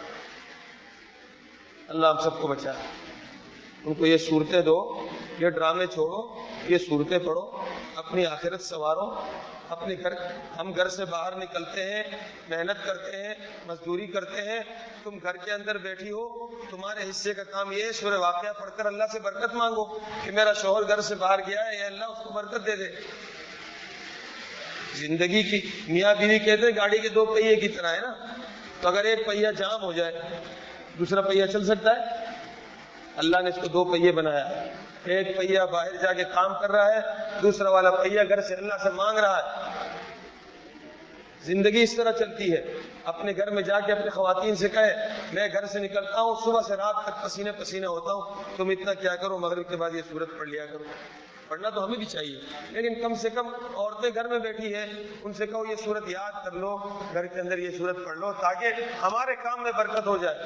اللہ 1.87 2.07
ہم 2.07 2.19
سب 2.19 2.41
کو 2.41 2.47
بچا 2.47 2.71
ان 3.85 3.93
کو 3.93 4.05
یہ 4.05 4.17
صورتیں 4.17 4.61
دو، 4.61 5.07
یہ 5.39 5.49
ڈرامے 5.49 5.85
چھوڑو، 5.85 6.41
یہ 6.67 6.77
صورتیں 6.77 7.19
پڑھو، 7.19 7.51
اپنی 7.95 8.25
آخرت 8.25 8.61
سنوارو۔ 8.61 9.15
اپنے 9.69 9.95
گھر 10.03 10.13
ہم 10.59 10.75
گھر 10.75 10.89
سے 10.89 11.05
باہر 11.05 11.35
نکلتے 11.35 11.93
ہیں، 11.93 12.03
محنت 12.49 12.85
کرتے 12.85 13.23
ہیں، 13.23 13.33
مزدوری 13.67 14.07
کرتے 14.07 14.41
ہیں۔ 14.41 14.59
تم 15.03 15.17
گھر 15.17 15.37
کے 15.37 15.51
اندر 15.51 15.77
بیٹھی 15.77 16.11
ہو، 16.11 16.47
تمہارے 16.69 17.09
حصے 17.09 17.33
کا 17.33 17.43
کام 17.43 17.71
یہ 17.71 17.91
سورہ 17.91 18.17
واقعہ 18.17 18.53
پڑھ 18.59 18.69
کر 18.77 18.85
اللہ 18.85 19.03
سے 19.11 19.19
برکت 19.19 19.53
مانگو 19.53 19.85
کہ 20.25 20.31
میرا 20.31 20.53
شوہر 20.53 20.87
گھر 20.87 21.01
سے 21.01 21.15
باہر 21.15 21.39
گیا 21.47 21.65
ہے 21.65 21.75
یا 21.75 21.85
اللہ 21.85 22.05
اس 22.05 22.17
کو 22.23 22.29
برکت 22.29 22.65
دے 22.65 22.75
دے۔ 22.75 22.85
زندگی 24.93 25.43
کی 25.43 25.69
میاں 25.87 26.15
بیوی 26.15 26.39
کہتے 26.39 26.67
ہیں، 26.67 26.75
گاڑی 26.75 26.97
کے 26.97 27.09
دو 27.09 27.25
پہیے 27.25 27.55
کی 27.55 27.67
طرح 27.67 27.95
ہے 27.95 28.01
نا۔ 28.01 28.13
تو 28.81 28.87
اگر 28.87 29.03
ایک 29.03 29.25
پہیا 29.25 29.51
جام 29.51 29.83
ہو 29.83 29.91
جائے، 29.91 30.21
دوسرا 30.99 31.21
پہیا 31.21 31.47
چل 31.47 31.65
سکتا 31.65 31.91
ہے۔ 31.91 32.25
اللہ 33.15 33.37
نے 33.37 33.49
اس 33.49 33.55
کو 33.61 33.67
دو 33.67 33.83
پہیے 33.85 34.11
بنایا۔ 34.11 34.65
ایک 35.05 35.37
پہیا 35.37 35.65
باہر 35.65 35.95
جا 36.01 36.13
کے 36.13 36.23
کام 36.23 36.53
کر 36.61 36.71
رہا 36.71 36.93
ہے، 36.93 36.99
دوسرا 37.41 37.69
والا 37.69 37.91
پہیا 37.91 38.23
گھر 38.23 38.41
سے 38.41 38.55
اللہ 38.55 38.73
سے 38.83 38.89
مانگ 38.89 39.17
رہا 39.17 39.37
ہے۔ 39.37 39.77
زندگی 41.43 41.83
اس 41.83 41.95
طرح 41.95 42.11
چلتی 42.11 42.53
ہے، 42.53 42.73
اپنے 43.03 43.31
گھر 43.37 43.51
میں 43.51 43.61
جا 43.61 43.79
کے 43.79 43.91
اپنے 43.91 44.09
خواتین 44.09 44.55
سے 44.55 44.69
کہے، 44.69 44.95
میں 45.33 45.47
گھر 45.53 45.65
سے 45.65 45.79
نکلتا 45.79 46.21
ہوں، 46.21 46.35
صبح 46.45 46.61
سے 46.67 46.75
رات 46.75 46.95
تک 47.05 47.23
پسینے 47.23 47.51
پسینے 47.51 47.87
ہوتا 47.87 48.13
ہوں، 48.13 48.43
تم 48.57 48.69
اتنا 48.69 48.93
کیا 48.93 49.15
کرو، 49.15 49.37
مغرب 49.37 49.69
کے 49.69 49.75
بعد 49.75 49.91
یہ 49.93 50.01
صورت 50.11 50.29
پڑھ 50.39 50.49
لیا 50.49 50.65
کرو۔ 50.65 50.83
پڑھنا 51.49 51.69
تو 51.69 51.85
ہمیں 51.85 51.97
بھی 51.97 52.05
چاہیے۔ 52.05 52.39
لیکن 52.69 53.01
کم 53.01 53.15
سے 53.15 53.29
کم 53.29 53.47
عورتیں 53.75 54.09
گھر 54.15 54.27
میں 54.27 54.39
بیٹھی 54.39 54.75
ہیں، 54.75 54.85
ان 55.23 55.33
سے 55.33 55.47
کہو 55.47 55.63
یہ 55.71 55.75
صورت 55.83 56.03
یاد 56.07 56.31
کر 56.45 56.51
لو، 56.51 56.77
گھر 57.13 57.25
کے 57.25 57.41
اندر 57.41 57.57
یہ 57.57 57.77
صورت 57.77 57.97
پڑھ 58.05 58.17
لو 58.17 58.33
تاکہ 58.33 58.65
ہمارے 59.01 59.35
کام 59.35 59.63
میں 59.63 59.71
برکت 59.77 60.07
ہو 60.07 60.17
جائے۔ 60.17 60.37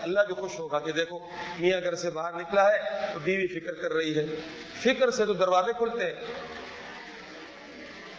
اللہ 0.00 0.20
بھی 0.26 0.34
خوش 0.34 0.58
ہوگا 0.58 0.78
کہ 0.78 0.92
دیکھو، 0.92 1.18
میاں 1.58 1.80
گھر 1.80 1.94
سے 1.94 2.10
باہر 2.10 2.32
نکلا 2.32 2.72
ہے 2.72 2.78
تو 3.12 3.18
بیوی 3.24 3.60
فکر 3.60 3.72
کر 3.72 3.92
رہی 3.92 4.18
ہے۔ 4.18 4.26
فکر 4.82 5.10
سے 5.10 5.26
تو 5.26 5.32
دروازے 5.32 5.72
کھلتے 5.78 6.06
ہیں۔ 6.06 6.14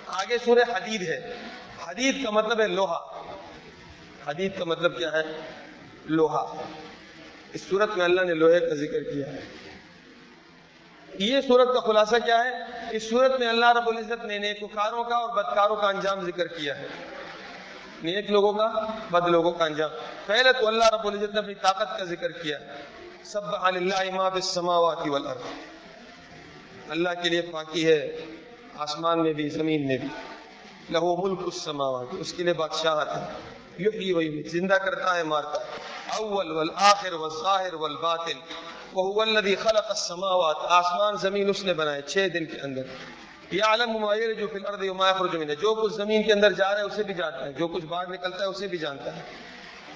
آگے 0.08 0.38
سورہ 0.38 0.60
حدید 0.60 1.02
ہے۔ 1.02 1.34
حدید 1.88 2.24
کا 2.24 2.30
مطلب 2.30 2.62
ہے 2.62 2.68
لوہا۔ 2.68 3.32
حدید 4.28 4.58
کا 4.58 4.66
مطلب 4.66 4.98
کیا 4.98 5.12
ہے؟ 5.12 5.24
لوہا۔ 6.06 6.62
اس 7.54 7.62
صورت 7.62 7.98
میں 7.98 8.06
اللہ 8.06 8.22
نے 8.22 8.34
لوہے 8.34 8.60
کا 8.60 8.76
ذکر 8.76 9.04
کیا 9.04 9.34
ہے۔ 9.34 9.40
یہ 11.20 11.42
صورت 11.48 11.74
کا 11.74 11.80
خلاصہ 11.80 12.16
کیا 12.26 12.44
ہے؟ 12.44 12.52
اس 12.92 13.10
صورت 13.10 13.40
میں 13.40 13.48
اللہ 13.48 13.72
رب 13.72 13.88
العزت 13.88 14.26
نے 14.26 14.38
نیکوکاروں 14.38 15.04
کا 15.04 15.16
اور 15.16 15.30
بدکاروں 15.30 15.76
کا 15.76 15.88
انجام 15.88 16.22
ذکر 16.22 16.48
کیا 16.48 16.78
ہے۔ 16.78 16.88
نیک 18.04 18.32
لوگوں 18.32 18.54
کا، 18.54 18.70
بد 19.12 19.28
لوگوں 19.28 19.52
کا 19.52 19.66
انجام۔ 19.66 19.90
پہلے 20.26 20.54
تو 20.60 20.68
اللہ 20.68 20.84
رب 20.94 21.08
العزت 21.08 21.34
نے 21.34 21.40
اپنی 21.40 21.54
طاقت 21.54 22.00
کا 22.00 22.06
ذکر 22.06 22.32
کیا۔ 22.32 22.58
سب 23.24 23.46
ما 23.46 24.30
فی 24.30 24.36
السماوات 24.36 24.98
والارض۔ 25.06 25.42
اللہ 26.90 27.10
کے 27.24 27.30
لیے 27.30 27.42
پاکی 27.42 27.88
ہے، 27.88 28.26
آسمان 28.78 29.24
میں 29.24 29.34
بھی، 29.34 29.50
زمین 29.50 29.88
میں 29.88 29.98
بھی۔ 29.98 30.08
لہو 30.90 31.28
ملک 31.28 31.40
السماوات۔ 31.40 32.06
اس 32.12 32.34
کے 32.34 32.44
لیے 32.44 32.54
بادشاہت 32.54 33.08
ہے۔ 33.08 33.22
یحیی 33.80 34.14
و 34.14 34.48
زندہ 34.48 34.74
کرتا 34.74 35.16
ہے، 35.16 35.24
مارتا 35.24 35.60
ہے۔ 35.62 35.66
اول 36.20 36.52
والآخر 36.52 37.14
والظاہر 37.14 37.74
والباطن۔ 37.74 38.38
وهو 38.96 39.22
الذي 39.22 39.56
خلق 39.56 39.90
السماوات. 39.90 40.56
آسمان، 40.70 41.18
زمین، 41.18 41.50
اس 41.50 41.64
نے 41.64 41.74
بنائے 41.74 42.02
چھ 42.02 42.28
دن 42.34 42.46
کے 42.46 42.60
اندر. 42.62 42.82
یعلم 43.52 43.98
ما 43.98 44.16
یلج 44.16 44.38
فی 44.38 44.58
الارض 44.58 44.90
وما 44.90 45.10
یخرج 45.10 45.36
منها 45.36 45.56
جو 45.62 45.76
کچھ 45.76 45.94
زمین 45.94 46.24
کے 46.24 46.34
اندر 46.34 46.52
جا 46.52 46.72
رہا 46.72 46.78
ہے، 46.78 46.84
اسے 46.84 47.04
بھی 47.04 47.14
جانتا 47.14 47.46
ہے. 47.46 47.54
جو 47.54 47.68
کچھ 47.68 47.86
باہر 47.86 48.08
نکلتا 48.08 48.38
ہے، 48.38 48.46
اسے 48.46 48.68
بھی 48.68 48.78
جانتا 48.78 49.16
ہے. 49.16 49.22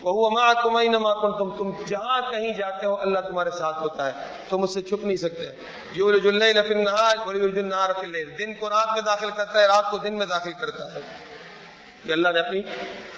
وہ 0.02 0.30
معکم 0.30 0.76
اینما 0.76 1.14
کنتم. 1.14 1.58
تم 1.58 1.84
جہاں 1.86 2.32
کہیں 2.32 2.54
جاتے 2.54 2.86
ہو، 2.86 2.96
اللہ 2.96 3.20
تمہارے 3.20 3.52
ساتھ 3.52 3.80
ہوتا 3.80 4.08
ہے. 4.08 4.12
تم 4.50 4.64
اس 4.64 4.74
سے 4.74 4.82
چھپ 4.82 5.06
نہیں 5.06 5.18
سکتے. 5.18 5.50
یولج 5.92 6.28
اللیل 6.28 6.58
فی 6.68 6.74
النہار 6.74 7.28
ویولج 7.28 7.60
النہار 7.60 7.90
فی 8.00 8.06
اللیل. 8.06 8.38
دن 8.40 8.54
کو 8.54 8.70
رات 8.70 8.88
میں 8.94 9.02
داخل 9.02 9.30
کرتا 9.38 9.62
ہے، 9.62 9.68
رات 9.68 9.92
کو 9.92 9.98
دن 9.98 10.14
میں 10.14 10.26
داخل 10.26 10.52
کرتا 10.52 10.94
ہے. 10.94 11.00
کہ 12.04 12.12
اللہ 12.12 12.30
نے 12.30 12.40
اپنی 12.40 12.62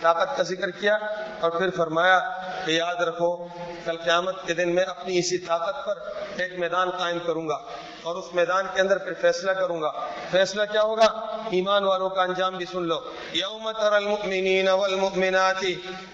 طاقت 0.01 0.37
کا 0.37 0.43
ذکر 0.43 0.71
کیا 0.71 0.97
اور 1.39 1.51
پھر 1.51 1.69
فرمایا 1.69 2.19
کہ 2.65 2.71
یاد 2.71 2.95
رکھو، 2.95 3.47
کل 3.85 3.97
قیامت 3.97 4.35
کے 4.45 4.53
دن 4.53 4.75
میں 4.75 4.83
اپنی 4.83 5.19
اسی 5.19 5.37
طاقت 5.37 5.85
پر 5.85 5.99
ایک 6.41 6.59
میدان 6.59 6.89
قائم 6.89 7.17
کروں 7.25 7.47
گا۔ 7.47 7.57
اور 8.03 8.15
اس 8.15 8.25
میدان 8.33 8.65
کے 8.75 8.81
اندر 8.81 8.97
پھر 8.97 9.13
فیصلہ 9.21 9.51
کروں 9.51 9.81
گا۔ 9.81 9.91
فیصلہ 10.31 10.61
کیا 10.71 10.81
ہوگا؟ 10.81 11.05
ایمان 11.51 11.83
والوں 11.83 12.09
کا 12.09 12.21
انجام 12.21 12.57
بھی 12.57 12.65
سن 12.65 12.83
لو۔ 12.83 12.95
یوم 13.33 13.71
تر 13.71 13.91
المؤمنین 13.91 14.69
والمؤمنات 14.69 15.63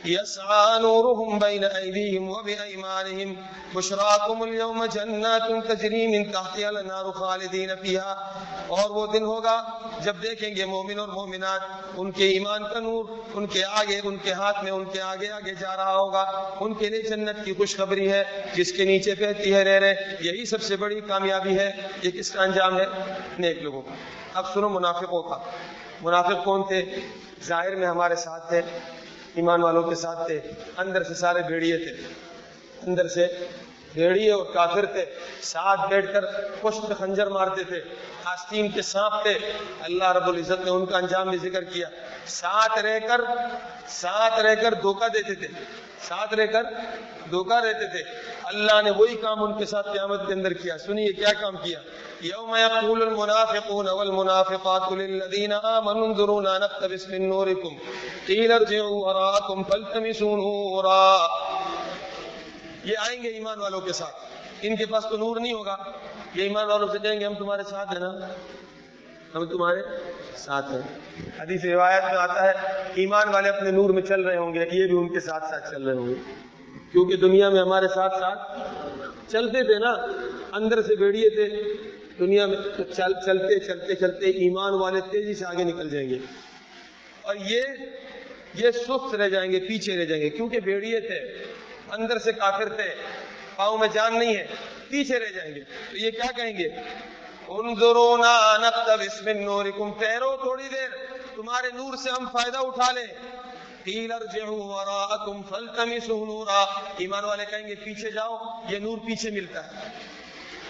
یسعى 0.05 0.81
نورهم 0.81 1.39
بین 1.39 1.63
ایدیہم 1.63 2.29
وبایمانہم۔ 2.29 3.33
بشراکم 3.73 4.41
اليوم 4.41 4.85
جنات 4.85 5.41
تجری 5.67 6.07
من 6.07 6.31
تحتها 6.31 6.67
الانہار 6.67 7.11
خالدین 7.11 7.69
فیها 7.81 8.31
اور 8.67 8.89
وہ 8.89 9.07
دن 9.13 9.23
ہوگا 9.23 9.63
جب 9.99 10.15
دیکھیں 10.23 10.55
گے 10.55 10.65
مومن 10.65 10.99
اور 10.99 11.07
مومنات۔ 11.07 11.61
ان 11.97 12.11
کے 12.11 12.27
ایمان 12.27 12.63
کا 12.63 12.79
نور، 12.79 13.05
ان 13.33 13.47
کے 13.47 13.65
آگے، 13.65 14.01
ان 14.03 14.17
کے 14.17 14.33
ہاتھ 14.33 14.63
میں، 14.63 14.71
ان 14.71 14.85
کے 14.85 15.01
آگے 15.01 15.31
آگے 15.31 15.53
جا 15.53 15.75
رہا 15.75 15.95
ہوگا۔ 15.95 16.49
ان 16.59 16.73
کے 16.73 16.89
لیے 16.89 17.01
جنت 17.01 17.45
کی 17.45 17.53
خوشخبری 17.53 18.11
ہے۔ 18.11 18.23
جس 18.55 18.71
کے 18.71 18.85
نیچے 18.85 19.15
بہتی 19.15 19.53
ہے 19.53 19.63
رہ 19.63 19.79
رہے، 19.79 19.95
یہی 20.19 20.45
سب 20.45 20.61
سے 20.61 20.75
بڑی 20.75 21.01
کامیابی 21.01 21.59
ہے۔ 21.59 21.74
یہ 22.01 22.11
کس 22.11 22.31
کا 22.31 22.43
انجام 22.43 22.79
ہے؟ 22.79 22.85
نیک 23.39 23.57
لوگوں 23.61 23.81
کا۔ 23.81 23.93
اب 24.33 24.53
سنو، 24.53 24.69
منافقوں 24.69 25.23
کا۔ 25.23 25.37
منافق 26.01 26.45
کون 26.45 26.63
تھے؟ 26.63 26.95
ظاہر 27.43 27.75
میں 27.75 27.87
ہمارے 27.87 28.15
ساتھ 28.15 28.49
تھے، 28.49 28.61
ایمان 29.35 29.61
والوں 29.61 29.83
کے 29.83 29.95
ساتھ 29.95 30.27
تھے، 30.27 30.41
اندر 30.77 31.03
سے 31.03 31.13
سارے 31.13 31.39
بھیڑیے 31.47 31.77
تھے۔ 31.77 32.07
اندر 32.87 33.07
سے 33.07 33.27
بھیڑیے 33.93 34.31
اور 34.31 34.45
کافر 34.53 34.85
تھے۔ 34.85 35.05
ساتھ 35.41 35.89
بیٹھ 35.89 36.13
کر 36.13 36.25
پشت 36.61 36.91
خنجر 36.97 37.27
مارتے 37.27 37.63
تھے، 37.63 37.81
آستین 38.23 38.71
کے 38.71 38.81
سانپ 38.81 39.23
تھے۔ 39.23 39.51
اللہ 39.79 40.11
رب 40.11 40.27
العزت 40.27 40.65
نے 40.65 40.69
ان 40.69 40.85
کا 40.85 40.97
انجام 40.97 41.29
بھی 41.29 41.49
ذکر 41.49 41.63
کیا۔ 41.63 41.89
ساتھ 42.25 42.79
رہ 42.79 42.99
کر، 42.99 43.21
ساتھ 43.87 44.39
رہ 44.39 44.55
کر 44.55 44.73
دھوکہ 44.73 45.07
دیتے 45.07 45.35
تھے۔ 45.35 45.47
ساتھ 46.07 46.33
رہ 46.33 46.45
کر 46.45 46.63
دھوکہ 47.29 47.61
دیتے 47.61 47.87
تھے۔ 47.87 48.03
اللہ 48.43 48.81
نے 48.81 48.91
وہی 48.91 49.15
کام 49.15 49.43
ان 49.43 49.57
کے 49.57 49.65
ساتھ 49.65 49.87
قیامت 49.93 50.27
کے 50.27 50.33
اندر 50.33 50.53
کیا۔ 50.53 50.77
سنیے 50.77 51.13
کیا 51.13 51.33
کام 51.41 51.55
کیا؟ 51.63 51.79
یوم 52.21 52.55
یقول 52.55 53.01
المنافقون 53.01 53.89
والمنافقات 53.89 54.91
للذین 54.91 55.53
آمنوا 55.63 56.03
انظرونا 56.03 56.57
نقتبس 56.57 57.07
من 57.07 57.29
نورکم۔ 57.29 57.91
قیل 58.25 58.51
ارجعوا 58.51 58.89
وراءکم 58.89 59.63
فالتمسوا 59.63 60.37
نورا۔ 60.37 61.27
یہ 62.83 62.97
آئیں 62.97 63.23
گے 63.23 63.27
ایمان 63.27 63.59
والوں 63.59 63.81
کے 63.81 63.93
ساتھ۔ 63.93 64.15
ان 64.61 64.75
کے 64.75 64.85
پاس 64.85 65.05
تو 65.09 65.17
نور 65.17 65.35
نہیں 65.37 65.53
ہوگا۔ 65.53 65.75
یہ 66.33 66.43
ایمان 66.43 66.65
والوں 66.65 66.87
سے 66.87 66.99
کہیں 66.99 67.19
گے، 67.19 67.25
ہم 67.25 67.33
تمہارے 67.33 67.63
ساتھ 67.69 67.91
ہیں 67.91 67.99
نا۔ 67.99 68.11
ہم 69.35 69.45
تمہارے 69.45 69.81
ساتھ 70.35 70.65
ہیں۔ 70.71 70.81
حدیث 71.39 71.65
روایت 71.65 72.03
میں 72.03 72.13
آتا 72.13 72.47
ہے 72.47 72.51
ایمان 72.95 73.29
والے 73.29 73.49
اپنے 73.49 73.71
نور 73.71 73.89
میں 73.89 74.01
چل 74.01 74.21
رہے 74.21 74.37
ہوں 74.37 74.53
گے 74.53 74.59
یہ 74.59 74.87
بھی 74.87 74.97
ان 74.97 75.13
کے 75.13 75.19
ساتھ 75.19 75.43
ساتھ 75.43 75.71
چل 75.71 75.83
رہے 75.83 75.93
ہوں 75.93 76.07
گے۔ 76.07 76.13
کیونکہ 76.91 77.15
دنیا 77.15 77.49
میں 77.49 77.59
ہمارے 77.59 77.87
ساتھ 77.87 78.13
ساتھ 78.19 78.59
چلتے 79.31 79.63
تھے 79.63 79.79
نا 79.79 79.91
اندر 80.51 80.81
سے 80.81 80.95
بیڑیے 80.95 81.29
تھے۔ 81.29 81.73
دنیا 82.19 82.45
میں 82.45 82.57
چل 82.77 83.13
چلتے 83.25 83.59
چلتے 83.59 83.95
چلتے 83.95 84.25
ایمان 84.25 84.73
والے 84.73 85.01
تیزی 85.11 85.33
سے 85.33 85.45
آگے 85.45 85.63
نکل 85.63 85.89
جائیں 85.89 86.09
گے۔ 86.09 86.17
اور 87.21 87.35
یہ 87.35 87.61
یہ 88.53 88.71
سست 88.71 89.15
رہ 89.15 89.29
جائیں 89.29 89.51
گے 89.51 89.59
پیچھے 89.59 89.97
رہ 89.97 90.05
جائیں 90.05 90.23
گے۔ 90.23 90.29
کیونکہ 90.29 90.59
بیڑیے 90.59 90.99
تھے 90.99 91.43
اندر 91.91 92.17
سے 92.17 92.31
کافر 92.31 92.69
تھے 92.69 92.95
پاؤں 93.55 93.77
میں 93.77 93.87
جان 93.93 94.19
نہیں 94.19 94.35
ہے 94.35 94.47
پیچھے 94.89 95.19
رہ 95.19 95.31
جائیں 95.35 95.55
گے۔ 95.55 95.61
تو 95.91 95.97
یہ 95.97 96.11
کیا 96.11 96.31
کہیں 96.31 96.57
گے؟ 96.57 96.69
انظرونا 97.47 98.57
نقتبس 98.57 99.21
من 99.21 99.45
نورکم، 99.45 99.91
ٹھہرو 99.93 100.37
تھوڑی 100.37 100.63
دیر، 100.63 100.89
تمہارے 101.35 101.67
نور 101.73 101.95
سے 101.95 102.09
ہم 102.09 102.25
فائدہ 102.31 102.57
اٹھا 102.57 102.91
لیں۔ 102.91 103.07
قیل 103.83 104.11
ارجعوا 104.11 104.65
وراءکم 104.65 105.41
فالتمسوا 105.49 106.25
نورا۔ 106.25 106.65
ایمان 106.97 107.25
والے 107.25 107.45
کہیں 107.45 107.67
گے، 107.67 107.75
پیچھے 107.75 108.11
جاؤ، 108.11 108.37
یہ 108.69 108.79
نور 108.79 108.97
پیچھے 108.97 109.29
ملتا 109.29 109.67
ہے۔ 109.67 109.89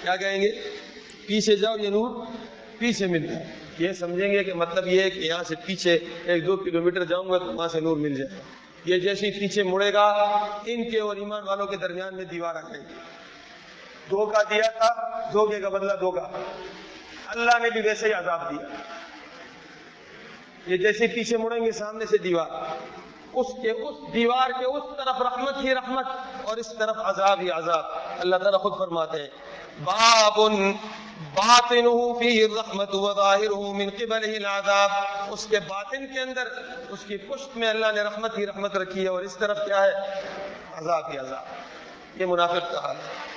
کیا 0.01 0.15
کہیں 0.15 0.41
گے؟ 0.41 0.51
پیچھے 1.27 1.55
جاؤ، 1.55 1.77
یہ 1.77 1.89
نور 1.89 2.25
پیچھے 2.79 3.05
ملتا 3.05 3.39
ہے۔ 3.39 3.55
یہ 3.79 3.93
سمجھیں 3.93 4.33
گے 4.33 4.43
کہ 4.43 4.53
مطلب 4.53 4.87
یہ 4.87 5.01
ہے 5.01 5.09
کہ 5.09 5.19
یہاں 5.19 5.43
سے 5.43 5.55
پیچھے 5.65 5.99
ایک 6.25 6.45
دو 6.45 6.57
کلومیٹر 6.57 7.03
جاؤں 7.03 7.29
گا 7.29 7.37
تو 7.37 7.45
وہاں 7.45 7.67
سے 7.67 7.79
نور 7.79 7.97
مل 7.97 8.15
جائے۔ 8.15 8.41
یہ 8.85 8.99
جیسے 8.99 9.31
پیچھے 9.31 9.63
مڑے 9.63 9.93
گا، 9.93 10.05
ان 10.65 10.89
کے 10.89 10.99
اور 10.99 11.15
ایمان 11.15 11.43
والوں 11.47 11.67
کے 11.67 11.77
درمیان 11.77 12.15
میں 12.15 12.25
دیوار 12.25 12.55
آ 12.55 12.61
گئی 12.61 12.81
دھوکہ 14.09 14.53
دیا 14.53 14.69
تھا، 14.69 15.19
دھوکے 15.31 15.61
کا 15.61 15.69
بدلہ 15.69 15.93
دھوکہ 15.93 16.21
اللہ 17.25 17.59
نے 17.59 17.69
بھی 17.69 17.81
ویسے 17.81 18.07
ہی 18.07 18.13
عذاب 18.13 18.51
دیا۔ 18.51 18.65
یہ 20.65 20.77
جیسے 20.77 21.07
پیچھے 21.07 21.37
مڑیں 21.37 21.65
گے، 21.65 21.71
سامنے 21.71 22.05
سے 22.05 22.17
دیوار۔ 22.17 22.47
اس 23.33 23.47
کے، 23.61 23.71
اس 23.71 24.13
دیوار 24.13 24.49
کے 24.49 24.65
اس 24.65 24.83
طرف 24.97 25.21
رحمت 25.21 25.57
ہی 25.57 25.75
رحمت 25.75 26.05
اور 26.43 26.57
اس 26.57 26.73
طرف 26.79 26.95
عذاب 27.03 27.39
ہی 27.39 27.49
عذاب۔ 27.49 27.83
اللہ 28.19 28.35
تعالیٰ 28.35 28.59
خود 28.59 28.77
فرماتے 28.77 29.21
ہیں 29.21 29.27
باب 29.83 30.39
باطنه 31.33 32.19
فيه 32.19 32.45
الرحمت 32.45 32.95
وظاهره 32.95 33.77
من 33.77 33.89
قبله 33.89 34.35
العذاب۔ 34.35 34.89
اس 35.29 35.47
کے 35.49 35.59
باطن 35.59 36.13
کے 36.13 36.19
اندر، 36.19 36.47
اس 36.89 36.99
کی 37.07 37.17
پشت 37.17 37.57
میں 37.57 37.69
اللہ 37.69 37.85
نے 37.95 38.01
رحمت 38.01 38.37
ہی 38.37 38.45
رحمت 38.45 38.77
رکھی 38.77 39.03
ہے 39.03 39.07
اور 39.07 39.23
اس 39.23 39.37
طرف 39.37 39.57
کیا 39.65 39.83
ہے؟ 39.83 39.91
عذاب 40.73 41.11
ہی 41.11 41.17
عذاب۔ 41.17 41.45
یہ 42.21 42.25
منافق 42.25 42.71
کا 42.71 42.79
حال 42.79 42.95
ہے۔ 42.95 43.34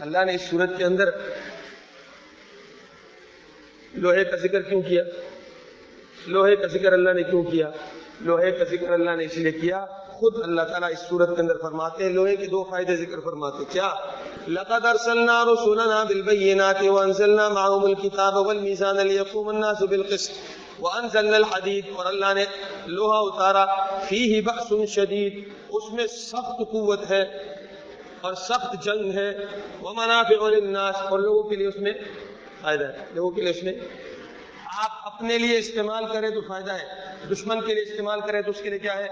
اللہ 0.00 0.24
نے 0.24 0.34
اس 0.34 0.40
صورت 0.50 0.70
کے 0.78 0.84
اندر 0.84 1.04
لوہے 3.94 4.24
کا 4.24 4.36
ذکر 4.36 4.62
کیوں 4.62 4.82
کیا؟ 4.82 5.02
لوہے 6.26 6.56
کا 6.56 6.66
ذکر 6.66 6.92
اللہ 6.92 7.10
نے 7.10 7.22
کیوں 7.22 7.42
کیا؟ 7.42 7.70
لوہے 8.20 8.50
کا 8.50 8.64
ذکر 8.64 8.92
اللہ 8.92 9.10
نے 9.10 9.24
اس 9.24 9.36
لیے 9.36 9.52
کیا؟ 9.52 9.86
خود 10.06 10.34
اللہ 10.42 10.62
تعالیٰ 10.62 10.90
اس 10.92 10.98
صورت 11.08 11.36
کے 11.36 11.42
اندر 11.42 11.56
فرماتے 11.62 12.04
ہیں، 12.04 12.10
لوہے 12.10 12.36
کے 12.36 12.46
دو 12.46 12.64
فائدے 12.64 12.96
ذکر 12.96 13.20
فرماتے 13.20 13.56
ہیں۔ 13.58 13.72
کیا؟ 13.72 13.90
لقد 14.48 14.84
ارسلنا 14.84 15.44
رسولنا 15.44 16.04
بالبينات 16.04 16.82
وانزلنا 16.82 17.48
معهم 17.48 17.84
الكتاب 17.84 18.36
والميزان 18.36 18.96
ليقوم 18.96 19.48
الناس 19.48 19.82
بالقسط 19.82 20.32
وانزلنا 20.78 21.36
الحديد 21.36 21.84
اور 21.96 22.06
اللہ 22.06 22.34
نے 22.34 22.44
لوہا 22.86 23.18
اتارا 23.18 23.64
فيه 24.08 24.40
بأس 24.44 24.90
شدید، 24.90 25.48
اس 25.68 25.92
میں 25.92 26.06
سخت 26.06 26.58
قوت 26.58 27.10
ہے۔ 27.10 27.59
اور 28.20 28.34
سخت 28.34 28.84
جنگ 28.84 29.18
ہے۔ 29.18 29.30
ومنافع 29.82 30.48
للناس، 30.48 30.96
اور 30.96 31.18
لوگوں 31.18 31.42
کے 31.42 31.56
لیے 31.56 31.66
اس 31.66 31.76
میں 31.76 31.92
فائدہ 32.60 32.84
ہے۔ 32.84 33.04
لوگوں 33.14 33.30
کے 33.30 33.42
لیے 33.42 33.50
اس 33.50 33.62
میں 33.62 33.72
آپ 34.78 35.14
اپنے 35.14 35.38
لیے 35.38 35.58
استعمال 35.58 36.04
کریں 36.12 36.30
تو 36.30 36.40
فائدہ 36.40 36.72
ہے۔ 36.72 36.86
دشمن 37.34 37.66
کے 37.66 37.74
لیے 37.74 37.82
استعمال 37.82 38.20
کریں 38.20 38.42
تو 38.42 38.50
اس 38.50 38.60
کے 38.62 38.70
لیے 38.70 38.78
کیا 38.78 38.96
ہے؟ 38.96 39.08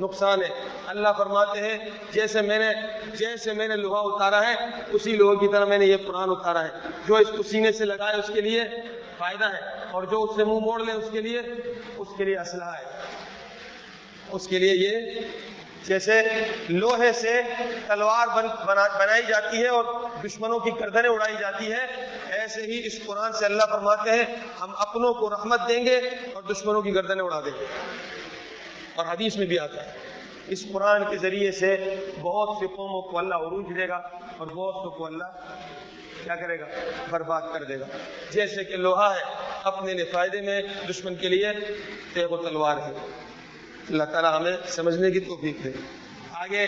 نقصان 0.00 0.42
ہے۔ 0.42 0.48
اللہ 0.86 1.08
فرماتے 1.18 1.60
ہیں، 1.60 1.78
جیسے 2.12 2.40
میں 2.42 2.58
نے، 2.58 2.70
جیسے 3.16 3.52
میں 3.52 3.68
نے 3.68 3.76
لوہا 3.76 4.00
اتارا 4.00 4.40
ہے، 4.48 4.54
اسی 4.92 5.16
لوہے 5.16 5.36
کی 5.36 5.52
طرح 5.52 5.64
میں 5.64 5.78
نے 5.78 5.86
یہ 5.86 5.96
قرآن 6.06 6.30
اتارا 6.30 6.64
ہے۔ 6.64 6.68
جو 7.06 7.16
اس 7.16 7.28
کو 7.36 7.42
سینے 7.42 7.72
سے 7.72 7.84
لگائے 7.84 8.16
اس 8.16 8.30
کے 8.34 8.40
لیے 8.40 8.64
فائدہ 9.18 9.44
ہے، 9.44 9.60
اور 9.90 10.02
جو 10.02 10.22
اس 10.22 10.36
سے 10.36 10.44
منہ 10.44 10.58
موڑ 10.58 10.84
لے 10.84 10.92
اس 10.92 11.08
کے 11.12 11.20
لیے، 11.20 11.40
اس 11.98 12.08
کے 12.16 12.24
لیے 12.24 12.38
اسلحہ 12.38 12.72
ہے۔ 12.72 12.84
اس 14.32 14.48
کے 14.48 14.58
لیے 14.58 14.74
یہ 14.74 15.20
جیسے 15.86 16.22
لوہے 16.68 17.12
سے 17.12 17.42
تلوار 17.86 18.26
بن 18.36 18.46
بنا 18.66 18.86
بنائی 18.98 19.22
جاتی 19.28 19.62
ہے 19.62 19.68
اور 19.68 19.84
دشمنوں 20.24 20.58
کی 20.58 20.70
گردنیں 20.80 21.10
اڑائی 21.10 21.34
جاتی 21.40 21.72
ہے 21.72 21.86
ایسے 22.30 22.62
ہی 22.62 22.86
اس 22.86 23.06
قرآن 23.06 23.32
سے 23.32 23.44
اللہ 23.44 23.62
فرماتے 23.70 24.10
ہیں، 24.10 24.24
ہم 24.60 24.74
اپنوں 24.78 25.14
کو 25.14 25.30
رحمت 25.30 25.60
دیں 25.68 25.84
گے 25.84 25.96
اور 26.32 26.42
دشمنوں 26.42 26.82
کی 26.82 26.94
گردنیں 26.94 27.24
اڑا 27.24 27.40
دیں 27.40 27.52
گے۔ 27.60 27.64
اور 28.94 29.06
حدیث 29.06 29.36
میں 29.36 29.46
بھی 29.46 29.58
آتا 29.58 29.86
ہے، 29.86 29.92
اس 30.46 30.66
قرآن 30.72 31.04
کے 31.10 31.16
ذریعے 31.16 31.52
سے 31.52 31.96
بہت 32.20 32.56
سے 32.60 32.66
قوموں 32.66 33.02
کو 33.02 33.18
اللہ 33.18 33.34
عروج 33.34 33.64
دے 33.76 33.88
گا 33.88 33.96
اور 34.36 34.46
بہت 34.46 34.74
سے 34.74 34.98
کو 34.98 35.06
اللہ 35.06 35.24
کیا 36.24 36.34
کرے 36.34 36.60
گا؟ 36.60 36.66
برباد 37.10 37.42
کر 37.52 37.64
دے 37.64 37.80
گا۔ 37.80 37.84
جیسے 38.30 38.64
کہ 38.64 38.76
لوہا 38.76 39.14
ہے، 39.16 39.24
اپنے 39.62 39.94
لیے 39.94 40.04
فائدے 40.04 40.40
میں 40.40 40.62
دشمن 40.90 41.14
کے 41.14 41.28
لیے 41.28 41.48
تیغ 42.14 42.32
و 42.32 42.36
تلوار 42.36 42.76
ہے۔ 42.76 43.25
اللہ 43.88 44.04
تعالیٰ 44.04 44.40
ہمیں 44.40 44.52
سمجھنے 44.66 45.10
کی 45.10 45.20
توفیق 45.20 45.64
دے۔ 45.64 45.70
آگے 46.32 46.66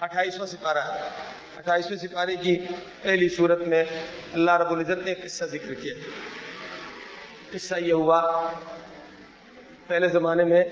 اٹھائیسواں 0.00 0.46
سپارہ۔ 0.46 1.08
اٹھائیسویں 1.56 1.98
سپارے 1.98 2.36
کی 2.36 2.56
پہلی 3.02 3.28
صورت 3.28 3.60
میں 3.60 3.84
اللہ 4.32 4.50
رب 4.50 4.72
العزت 4.72 5.06
نے 5.06 5.14
قصہ 5.14 5.44
ذکر 5.44 5.74
کیا۔ 5.74 5.94
قصہ 7.52 7.74
یہ 7.78 7.92
ہوا، 7.92 8.52
پہلے 9.86 10.08
زمانے 10.08 10.44
میں 10.44 10.64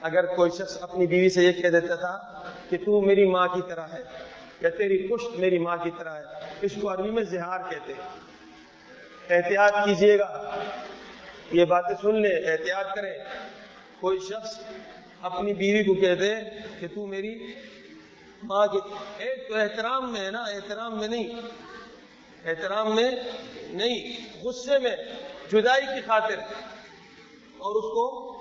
اگر 0.00 0.34
کوئی 0.34 0.50
شخص 0.50 0.78
اپنی 0.80 1.06
بیوی 1.06 1.28
سے 1.28 1.42
یہ 1.42 1.52
کہہ 1.52 1.68
دیتا 1.68 1.94
تھا 1.94 2.42
کہ 2.70 2.76
تو 2.76 3.00
میری 3.00 3.28
ماں 3.28 3.48
کی 3.48 3.60
طرح 3.68 3.86
ہے 3.92 4.02
یا 4.60 4.68
تیری 4.68 5.08
پشت 5.08 5.38
میری 5.38 5.58
ماں 5.58 5.76
کی 5.76 5.90
طرح 5.98 6.10
ہے، 6.10 6.22
اس 6.62 6.72
کو 6.80 6.92
عربی 6.92 7.10
میں 7.10 7.22
زہار 7.22 7.60
کہتے 7.70 7.92
ہیں۔ 7.92 8.08
احتیاط 9.36 9.72
کیجیے 9.84 10.18
گا، 10.18 10.56
یہ 11.52 11.64
باتیں 11.64 11.96
سن 12.02 12.22
لیں، 12.22 12.52
احتیاط 12.52 12.94
کریں۔ 12.94 13.14
کوئی 14.00 14.18
شخص 14.18 14.58
اپنی 15.22 15.54
بیوی 15.54 15.84
کو 15.84 15.94
کہہ 15.94 16.14
دے 16.14 16.34
کہ 16.80 16.86
تو 16.94 17.06
میری 17.06 17.54
ماں 18.42 18.66
کی 18.66 18.78
ایک 19.18 19.48
تو 19.48 19.56
احترام 19.56 20.12
میں 20.12 20.20
ہے 20.20 20.30
نا، 20.30 20.42
احترام 20.42 20.98
میں 20.98 21.08
نہیں۔ 21.08 21.30
احترام 22.44 22.96
میں 22.96 23.10
نہیں، 23.62 24.26
غصے 24.44 24.78
میں، 24.78 24.96
جدائی 25.52 25.82
کی 25.82 26.00
خاطر۔ 26.00 26.38
اور 27.58 27.74
اس 27.74 27.94
کو 27.94 28.36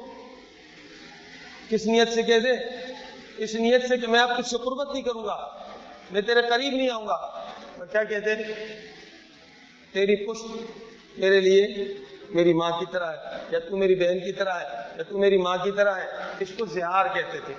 کس 1.69 1.85
نیت 1.85 2.13
سے 2.13 2.21
کہہ 2.21 2.39
دے؟ 2.39 2.51
اس 3.37 3.55
نیت 3.55 3.87
سے 3.89 3.97
کہ 3.97 4.07
میں 4.07 4.19
آپ 4.19 4.29
کی 4.29 4.57
قربت 4.57 4.93
نہیں 4.93 5.03
کروں 5.03 5.23
گا، 5.23 5.67
میں 6.11 6.21
تیرے 6.21 6.41
قریب 6.49 6.73
نہیں 6.73 6.89
آؤں 6.89 7.07
گا۔ 7.07 7.13
اور 7.77 7.85
کیا 7.85 8.03
کہتے؟ 8.03 8.35
تیری 9.91 10.25
پشت 10.25 10.45
میرے 11.17 11.41
لیے 11.41 11.67
میری 12.29 12.53
ماں 12.53 12.71
کی 12.71 12.85
طرح 12.91 13.11
ہے، 13.11 13.37
یا 13.49 13.59
تو 13.59 13.77
میری 13.77 13.95
بہن 13.95 14.19
کی 14.19 14.31
طرح 14.31 14.53
ہے، 14.53 14.81
یا 14.95 15.03
تو 15.03 15.17
میری 15.17 15.37
ماں 15.37 15.57
کی 15.57 15.71
طرح 15.71 15.95
ہے، 15.95 16.05
اس 16.39 16.49
کو 16.57 16.65
زہار 16.65 17.05
کہتے 17.13 17.39
تھے۔ 17.45 17.53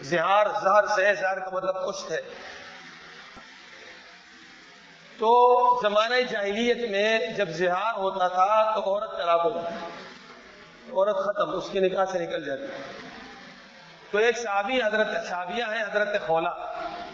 زہار، 0.00 0.46
زہر 0.62 0.86
سے 0.86 1.14
زہر 1.14 1.38
کا 1.38 1.50
مطلب 1.50 1.74
پشت 1.86 2.10
ہے۔ 2.10 2.20
تو 5.18 5.80
زمانہ 5.82 6.14
جاہلیت 6.30 6.90
میں 6.90 7.18
جب 7.36 7.48
زہار 7.48 7.94
ہوتا 7.94 8.28
تھا 8.28 8.74
تو 8.74 8.80
عورت 8.80 9.10
طلاق 9.18 9.44
ہو 9.44 9.50
جاتی 9.50 9.74
عورت 10.92 11.16
ختم، 11.16 11.50
اس 11.50 11.68
کے 11.72 11.80
نکاح 11.80 12.04
سے 12.04 12.18
نکل 12.18 12.44
جاتی 12.44 12.62
تو 14.10 14.18
ایک 14.18 14.38
صحابی، 14.38 14.82
حضرت 14.82 15.26
صحابیہ 15.28 15.64
ہیں، 15.64 15.82
حضرت 15.82 16.26
خولا، 16.26 16.50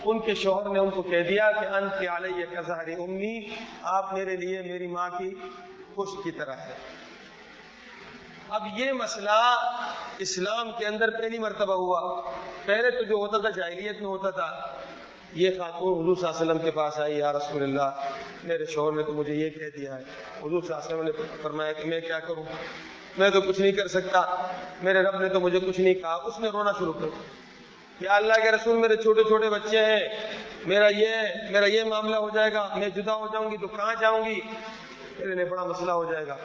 ان 0.05 0.19
کے 0.19 0.35
شوہر 0.35 0.69
نے 0.69 0.79
ان 0.79 0.91
کو 0.91 1.03
کہہ 1.03 1.23
دیا 1.23 1.53
کہ 1.53 1.67
انت 1.67 2.09
علیہ 2.11 2.61
کظہر 2.61 2.89
امی، 2.99 3.49
آپ 3.83 4.13
میرے 4.13 4.37
لیے، 4.37 4.63
میری 4.63 4.87
ماں 4.87 5.11
کی 5.19 5.35
خوش 5.95 6.09
کی 6.25 6.31
طرح 6.31 6.53
ہے۔ 6.53 6.75
اب 8.49 8.63
یہ 8.77 8.93
مسئلہ 8.93 9.57
اسلام 10.19 10.71
کے 10.79 10.87
اندر 10.87 11.11
پہلی 11.11 11.39
مرتبہ 11.39 11.75
ہوا۔ 11.75 12.31
پہلے 12.67 12.91
تو 12.91 13.03
جو 13.03 13.15
ہوتا 13.15 13.39
تھا، 13.39 13.51
جاہلیت 13.51 13.97
میں 14.01 14.09
ہوتا 14.09 14.31
تھا۔ 14.31 14.77
یہ 15.33 15.51
خاتون 15.51 16.03
حضور 16.03 16.17
صلی 16.17 16.27
اللہ 16.27 16.41
علیہ 16.41 16.51
وسلم 16.51 16.65
کے 16.65 16.71
پاس 16.71 16.99
آئی، 16.99 17.19
یا 17.19 17.33
رسول 17.33 17.63
اللہ، 17.63 17.91
میرے 18.45 18.67
شوہر 18.67 18.97
نے 18.97 19.03
تو 19.03 19.13
مجھے 19.13 19.35
یہ 19.35 19.51
کہہ 19.51 19.79
دیا 19.79 19.99
ہے۔ 19.99 20.03
حضور 20.43 20.63
صلی 20.63 20.75
اللہ 20.75 21.01
علیہ 21.01 21.11
وسلم 21.11 21.25
نے 21.31 21.37
فرمایا 21.43 21.73
کہ 21.73 21.89
میں 21.89 22.01
کیا 22.01 22.19
کروں؟ 22.21 22.45
میں 23.19 23.31
تو 23.31 23.41
کچھ 23.41 23.61
نہیں 23.61 23.73
کر 23.73 23.89
سکتا۔ 23.89 24.37
میرے 24.83 25.03
رب 25.03 25.21
نے 25.21 25.29
تو 25.29 25.41
مجھے 25.41 25.61
کچھ 25.61 25.81
نہیں 25.81 25.95
کہا۔ 25.95 26.15
اس 26.15 26.41
نے 26.41 26.49
رونا 26.49 26.73
شروع 26.79 26.93
کر 26.93 27.07
یا 28.01 28.17
اللہ 28.17 28.33
کے 28.33 28.51
رسول، 28.51 28.77
میرے 28.77 28.97
چھوٹے 28.97 29.23
چھوٹے 29.23 29.51
بچے 29.51 29.79
ہیں۔ 29.79 30.09
میرا 30.67 30.89
یہ 30.89 31.17
میرا 31.51 31.67
یہ 31.67 31.85
معاملہ 31.85 32.17
ہو 32.17 32.31
جائے 32.31 32.53
گا۔ 32.53 32.69
میں 32.77 32.89
جدا 32.89 33.15
ہو 33.15 33.27
جاؤں 33.33 33.51
گی 33.51 33.57
تو 33.57 33.69
کہاں 33.69 33.95
جاؤں 34.01 34.25
گی؟ 34.25 34.41
میرے 35.19 35.45
بڑا 35.45 35.65
مسئلہ 35.65 35.93
ہو 35.93 36.13
جائے 36.13 36.27
گا۔ 36.27 36.37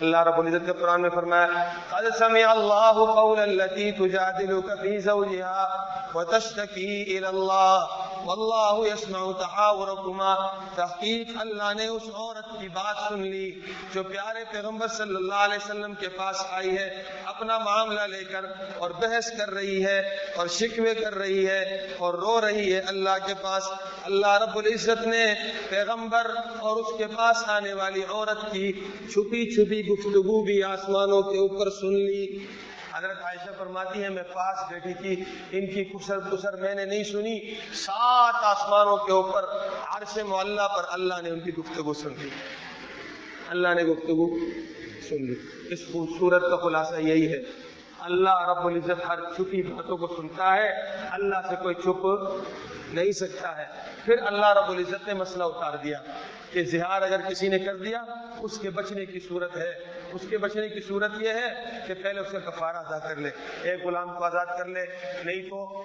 اللہ 0.00 0.22
رب 0.22 0.40
العزت 0.40 0.66
کے 0.66 0.72
قرآن 0.72 1.02
میں 1.02 1.10
فرمایا 1.10 1.46
قد 1.90 2.18
سمع 2.18 2.50
اللہ 2.50 2.92
قول 2.92 3.38
التي 3.38 3.90
تجادلك 3.90 4.80
في 4.80 4.98
زوجها 4.98 5.68
وتشتكي 6.14 7.18
الى 7.18 7.26
الله 7.26 7.80
واللہ 8.24 8.92
یسمع 8.92 9.32
تحاورکما۔ 9.32 10.34
تحقیق 10.74 11.28
اللہ 11.40 11.74
نے 11.76 11.86
اس 11.86 12.02
عورت 12.14 12.60
کی 12.60 12.68
بات 12.68 12.96
سن 13.08 13.20
لی 13.20 13.60
جو 13.94 14.02
پیارے 14.02 14.44
پیغمبر 14.52 14.88
صلی 14.88 15.16
اللہ 15.16 15.34
علیہ 15.34 15.56
وسلم 15.56 15.94
کے 15.94 16.08
پاس 16.08 16.36
آئی 16.50 16.78
ہے، 16.78 17.02
اپنا 17.24 17.58
معاملہ 17.58 18.00
لے 18.00 18.24
کر 18.24 18.44
اور 18.78 18.90
بحث 18.90 19.38
کر 19.38 19.50
رہی 19.50 19.84
ہے 19.84 20.00
اور 20.36 20.46
شکوے 20.46 20.94
کر 20.94 21.14
رہی 21.14 21.46
ہے 21.46 21.94
اور 21.98 22.14
رو 22.14 22.40
رہی 22.40 22.74
ہے 22.74 22.80
اللہ 22.80 23.26
کے 23.26 23.34
پاس۔ 23.42 23.62
اللہ 24.02 24.42
رب 24.42 24.58
العزت 24.58 25.06
نے 25.06 25.34
پیغمبر 25.68 26.30
اور 26.58 26.76
اس 26.76 26.98
کے 26.98 27.06
پاس 27.06 27.36
آنے 27.46 27.72
والی 27.72 28.02
عورت 28.10 28.52
کی 28.52 28.72
چھپی 29.12 29.54
چھپی 29.54 29.86
گفتگو 29.86 30.44
بھی 30.44 30.62
آسمانوں 30.62 31.22
کے 31.22 31.38
اوپر 31.38 31.70
سن 31.70 31.94
لی۔ 31.94 32.46
حضرت 33.00 33.22
عائشہ 33.22 33.50
فرماتی 33.58 34.02
ہے 34.02 34.08
میں 34.08 34.22
پاس 34.22 34.72
بیٹھی 34.72 34.94
تھی، 34.94 35.24
ان 35.50 35.66
کی 35.66 35.84
کسر 35.84 36.20
کسر 36.20 36.56
میں 36.56 36.74
نے 36.74 36.84
نہیں 36.84 37.04
سنی۔ 37.04 37.54
سات 37.72 38.34
آسمانوں 38.42 38.96
کے 38.96 39.12
اوپر 39.12 39.44
عرش 39.86 40.18
معلہ 40.18 40.60
پر 40.76 40.84
اللہ 40.88 41.14
نے 41.22 41.30
ان 41.30 41.40
کی 41.40 41.54
گفتگو 41.54 41.94
سن 41.94 42.08
لی۔ 42.18 42.28
اللہ 43.48 43.68
نے 43.68 43.82
گفتگو 43.82 44.38
سن 45.08 45.24
لی۔ 45.24 45.34
اس 45.70 45.92
خوبصورت 45.92 46.42
کا 46.42 46.56
خلاصہ 46.56 46.94
یہی 46.94 47.32
ہے۔ 47.32 47.38
اللہ 47.98 48.48
رب 48.48 48.66
العزت 48.66 49.08
ہر 49.08 49.18
چھپی 49.36 49.62
باتوں 49.62 49.96
کو 49.96 50.06
سنتا 50.16 50.54
ہے، 50.54 50.68
اللہ 51.10 51.48
سے 51.48 51.56
کوئی 51.62 51.74
چھپ 51.74 52.06
نہیں 52.94 53.12
سکتا 53.12 53.56
ہے۔ 53.56 53.64
پھر 54.04 54.16
اللہ 54.26 54.46
رب 54.46 54.70
العزت 54.70 55.06
نے 55.06 55.14
مسئلہ 55.14 55.44
اتار 55.44 55.72
دیا۔ 55.84 55.98
کہ 56.52 56.64
زہار 56.64 57.02
اگر 57.02 57.20
کسی 57.28 57.48
نے 57.48 57.58
کر 57.58 57.76
دیا، 57.76 58.04
اس 58.38 58.58
کے 58.58 58.70
بچنے 58.70 59.06
کی 59.06 59.20
صورت 59.28 59.56
ہے۔ 59.56 60.00
اس 60.12 60.20
کے 60.30 60.38
بچنے 60.38 60.68
کی 60.68 60.80
صورت 60.80 61.10
یہ 61.20 61.28
ہے 61.28 61.48
کہ 61.86 61.94
پہلے 62.02 62.20
اس 62.20 62.32
کا 62.32 62.38
کفارہ 62.38 62.76
ادا 62.76 62.98
کر 62.98 63.16
لے۔ 63.16 63.30
ایک 63.62 63.84
غلام 63.84 64.18
کو 64.18 64.24
آزاد 64.24 64.46
کر 64.58 64.64
لے، 64.64 64.80
نہیں 65.24 65.42
تو 65.42 65.82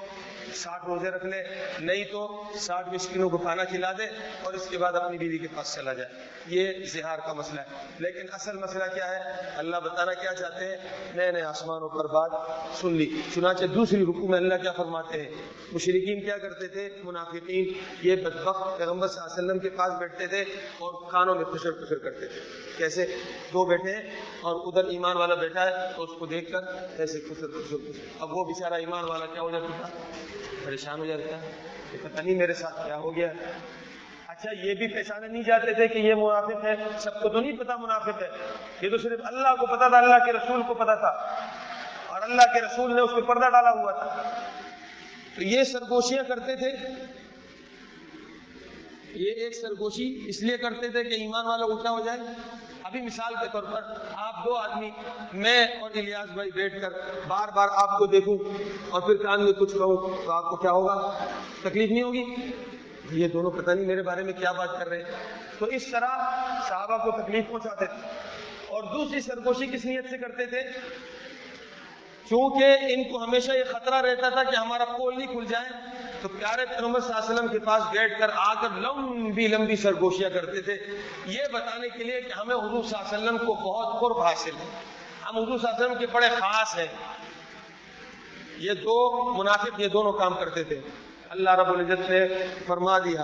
ساٹھ 0.53 0.85
روزے 0.85 1.09
رکھ 1.09 1.25
لے، 1.25 1.43
نہیں 1.79 2.03
تو 2.11 2.43
ساٹھ 2.59 2.89
مسکینوں 2.89 3.29
کو 3.29 3.37
کھانا 3.37 3.63
کھلا 3.63 3.91
دے 3.91 4.03
اور 4.43 4.53
اس 4.53 4.67
کے 4.67 4.77
بعد 4.77 4.93
اپنی 4.93 5.17
بیوی 5.17 5.37
کے 5.37 5.47
پاس 5.55 5.75
چلا 5.75 5.93
جائے۔ 5.93 6.09
یہ 6.47 6.73
زہار 6.85 7.19
کا 7.25 7.33
مسئلہ 7.33 7.61
ہے۔ 7.61 7.65
لیکن 7.99 8.25
اصل 8.31 8.57
مسئلہ 8.57 8.83
کیا 8.93 9.09
ہے؟ 9.09 9.49
اللہ 9.55 9.77
بتانا 9.83 10.13
کیا 10.13 10.33
چاہتے 10.33 10.65
ہیں؟ 10.65 10.77
نئے 11.15 11.31
نئے 11.31 11.41
آسمانوں 11.41 11.89
پر 11.89 12.07
بات 12.07 12.31
سن 12.81 12.93
لی۔ 12.93 13.21
چنانچہ 13.35 13.65
دوسری 13.65 14.03
حکم 14.03 14.29
میں 14.29 14.37
اللہ 14.37 14.55
کیا 14.55 14.71
فرماتے 14.71 15.21
ہیں؟ 15.21 15.29
مشرقین 15.71 16.21
کیا 16.21 16.37
کرتے 16.37 16.67
تھے؟ 16.67 16.89
منافقین۔ 17.03 17.73
یہ 18.01 18.15
بدبخت 18.15 18.77
پیغمبر 18.77 19.07
صلی 19.07 19.19
اللہ 19.19 19.33
علیہ 19.33 19.45
وسلم 19.45 19.59
کے 19.59 19.69
پاس 19.69 19.93
بیٹھتے 19.99 20.27
تھے۔ 20.27 20.43
اور 20.57 21.11
کانوں 21.11 21.35
میں 21.35 21.45
خشر 21.45 21.71
خشر 21.71 21.97
کرتے 21.97 22.27
تھے۔ 22.27 22.39
کیسے؟ 22.77 23.05
دو 23.53 23.65
بیٹھے 23.65 23.91
ہیں 23.91 24.15
اور 24.41 24.73
ادھر 24.73 24.89
ایمان 24.89 25.17
والا 25.17 25.35
بیٹھا 25.35 25.65
ہے 25.65 25.93
تو 25.95 26.03
اس 26.03 26.09
کو 26.19 26.25
دیکھ 26.25 26.51
کر 26.51 26.59
ایسے 26.97 27.19
خشر 27.19 27.47
خشر 27.47 27.75
خشر 27.77 28.05
اب 28.19 28.37
وہ 28.37 28.45
بیچارہ 28.45 28.73
ایمان 28.73 29.03
والا 29.03 29.25
کیا 29.25 29.41
ہو 29.41 29.51
جاتا 29.51 29.65
تھا؟ 29.81 29.87
پریشان 30.65 30.99
ہو 30.99 31.05
جاتا 31.05 31.37
کہ 31.91 31.97
پتہ 32.01 32.21
نہیں 32.21 32.35
میرے 32.35 32.53
ساتھ 32.53 32.85
کیا 32.85 32.97
ہو 32.97 33.15
گیا۔ 33.15 33.33
اچھا 34.27 34.51
یہ 34.63 34.73
بھی 34.73 34.87
پہچانے 34.87 35.27
نہیں 35.27 35.43
جاتے 35.43 35.73
تھے 35.73 35.87
کہ 35.87 35.97
یہ 35.99 36.15
منافق 36.15 36.65
ہے۔ 36.65 36.75
سب 36.99 37.21
کو 37.21 37.29
تو 37.29 37.39
نہیں 37.39 37.57
پتا 37.57 37.75
منافق 37.75 38.21
ہے۔ 38.21 38.27
یہ 38.81 38.89
تو 38.89 38.97
صرف 38.97 39.19
اللہ 39.23 39.47
کو 39.59 39.65
پتا 39.65 39.87
تھا، 39.87 39.97
اللہ 39.97 40.25
کے 40.25 40.33
رسول 40.33 40.63
کو 40.67 40.73
پتا 40.73 40.95
تھا۔ 40.95 41.09
اور 42.07 42.21
اللہ 42.21 42.41
کے 42.41 42.61
رسول 42.61 42.95
نے 42.95 43.01
اس 43.01 43.11
پہ 43.15 43.21
پردہ 43.21 43.49
ڈالا 43.49 43.71
ہوا 43.71 43.91
تھا۔ 43.91 44.39
تو 45.35 45.43
یہ 45.43 45.63
سرگوشیاں 45.63 46.23
کرتے 46.27 46.55
تھے۔ 46.55 46.89
یہ 49.15 49.31
ایک 49.31 49.55
سرگوشی 49.55 50.23
اس 50.25 50.41
لیے 50.41 50.57
کرتے 50.57 50.87
تھے 50.87 51.03
کہ 51.03 51.13
ایمان 51.13 51.45
والا 51.45 51.65
اٹھا 51.65 51.89
ہو 51.89 51.99
جائے۔ 52.05 52.19
ابھی 52.83 53.01
مثال 53.01 53.33
کے 53.33 53.45
طور 53.51 53.63
پر 53.63 53.81
آپ 54.13 54.45
دو 54.45 54.53
آدمی، 54.55 54.91
میں 55.33 55.65
اور 55.65 55.89
الیاس 55.95 56.29
بھائی 56.29 56.51
بیٹھ 56.51 56.81
کر 56.81 56.93
بار 57.27 57.47
بار 57.55 57.67
آپ 57.71 57.97
کو 57.97 58.05
دیکھوں 58.05 58.37
اور 58.89 59.01
پھر 59.01 59.15
کان 59.15 59.43
میں 59.43 59.51
کچھ 59.51 59.73
کہوں 59.73 60.25
تو 60.25 60.31
آپ 60.31 60.49
کو 60.49 60.55
کیا 60.55 60.71
ہوگا؟ 60.71 61.25
تکلیف 61.63 61.91
نہیں 61.91 62.01
ہوگی؟ 62.01 62.25
یہ 63.11 63.27
دونوں 63.27 63.51
پتہ 63.51 63.71
نہیں 63.71 63.85
میرے 63.85 64.01
بارے 64.01 64.23
میں 64.23 64.33
کیا 64.33 64.51
بات 64.51 64.79
کر 64.79 64.89
رہے 64.89 64.97
ہیں۔ 64.97 65.11
تو 65.59 65.65
اس 65.65 65.91
طرح 65.91 66.17
صحابہ 66.69 66.97
کو 66.97 67.21
تکلیف 67.21 67.47
پہنچاتے 67.49 67.85
تھے۔ 67.85 68.07
اور 68.67 68.83
دوسری 68.83 69.21
سرگوشی 69.21 69.65
کس 69.67 69.85
نیت 69.85 70.09
سے 70.09 70.17
کرتے 70.17 70.45
تھے؟ 70.45 70.61
چونکہ 72.29 72.77
ان 72.81 73.03
کو 73.03 73.23
ہمیشہ 73.23 73.51
یہ 73.51 73.63
خطرہ 73.63 74.01
رہتا 74.01 74.29
تھا 74.29 74.43
کہ 74.43 74.55
ہمارا 74.55 74.85
پول 74.85 75.17
نہیں 75.17 75.27
کھل 75.27 75.45
جائے۔ 75.45 75.69
تو 76.25 76.37
پیارے 76.39 76.65
پیغمبر 76.65 76.99
صلی 76.99 77.13
اللہ 77.13 77.25
علیہ 77.25 77.33
وسلم 77.33 77.51
کے 77.51 77.59
پاس 77.59 77.83
بیٹھ 77.91 78.19
کر 78.19 78.29
آ 78.35 78.53
کر 78.53 78.69
لمبی 78.69 79.47
لمبی 79.47 79.75
سرگوشیاں 79.75 80.29
کرتے 80.29 80.61
تھے۔ 80.61 80.73
یہ 81.25 81.41
بتانے 81.53 81.89
کے 81.89 82.03
لیے 82.03 82.21
کہ 82.21 82.31
ہمیں 82.31 82.55
حضور 82.55 82.83
صلی 82.83 82.97
اللہ 82.97 83.15
علیہ 83.15 83.29
وسلم 83.29 83.37
کو 83.37 83.53
بہت 83.53 84.01
قرب 84.01 84.21
حاصل 84.21 84.51
ہے۔ 84.59 84.65
ہم 85.25 85.37
حضور 85.37 85.57
صلی 85.57 85.67
اللہ 85.67 85.75
علیہ 85.75 85.85
وسلم 85.85 85.99
کے 85.99 86.05
بڑے 86.11 86.29
خاص 86.29 86.77
ہیں۔ 86.77 86.87
یہ 88.57 88.71
دو 88.73 89.33
منافق 89.33 89.69
یہ 89.77 89.87
دونوں 89.87 90.13
کام 90.13 90.33
کرتے 90.33 90.63
تھے۔ 90.63 90.81
اللہ 91.29 91.49
رب 91.49 91.73
العزت 91.73 92.09
نے 92.09 92.27
فرما 92.67 92.99
دیا، 92.99 93.23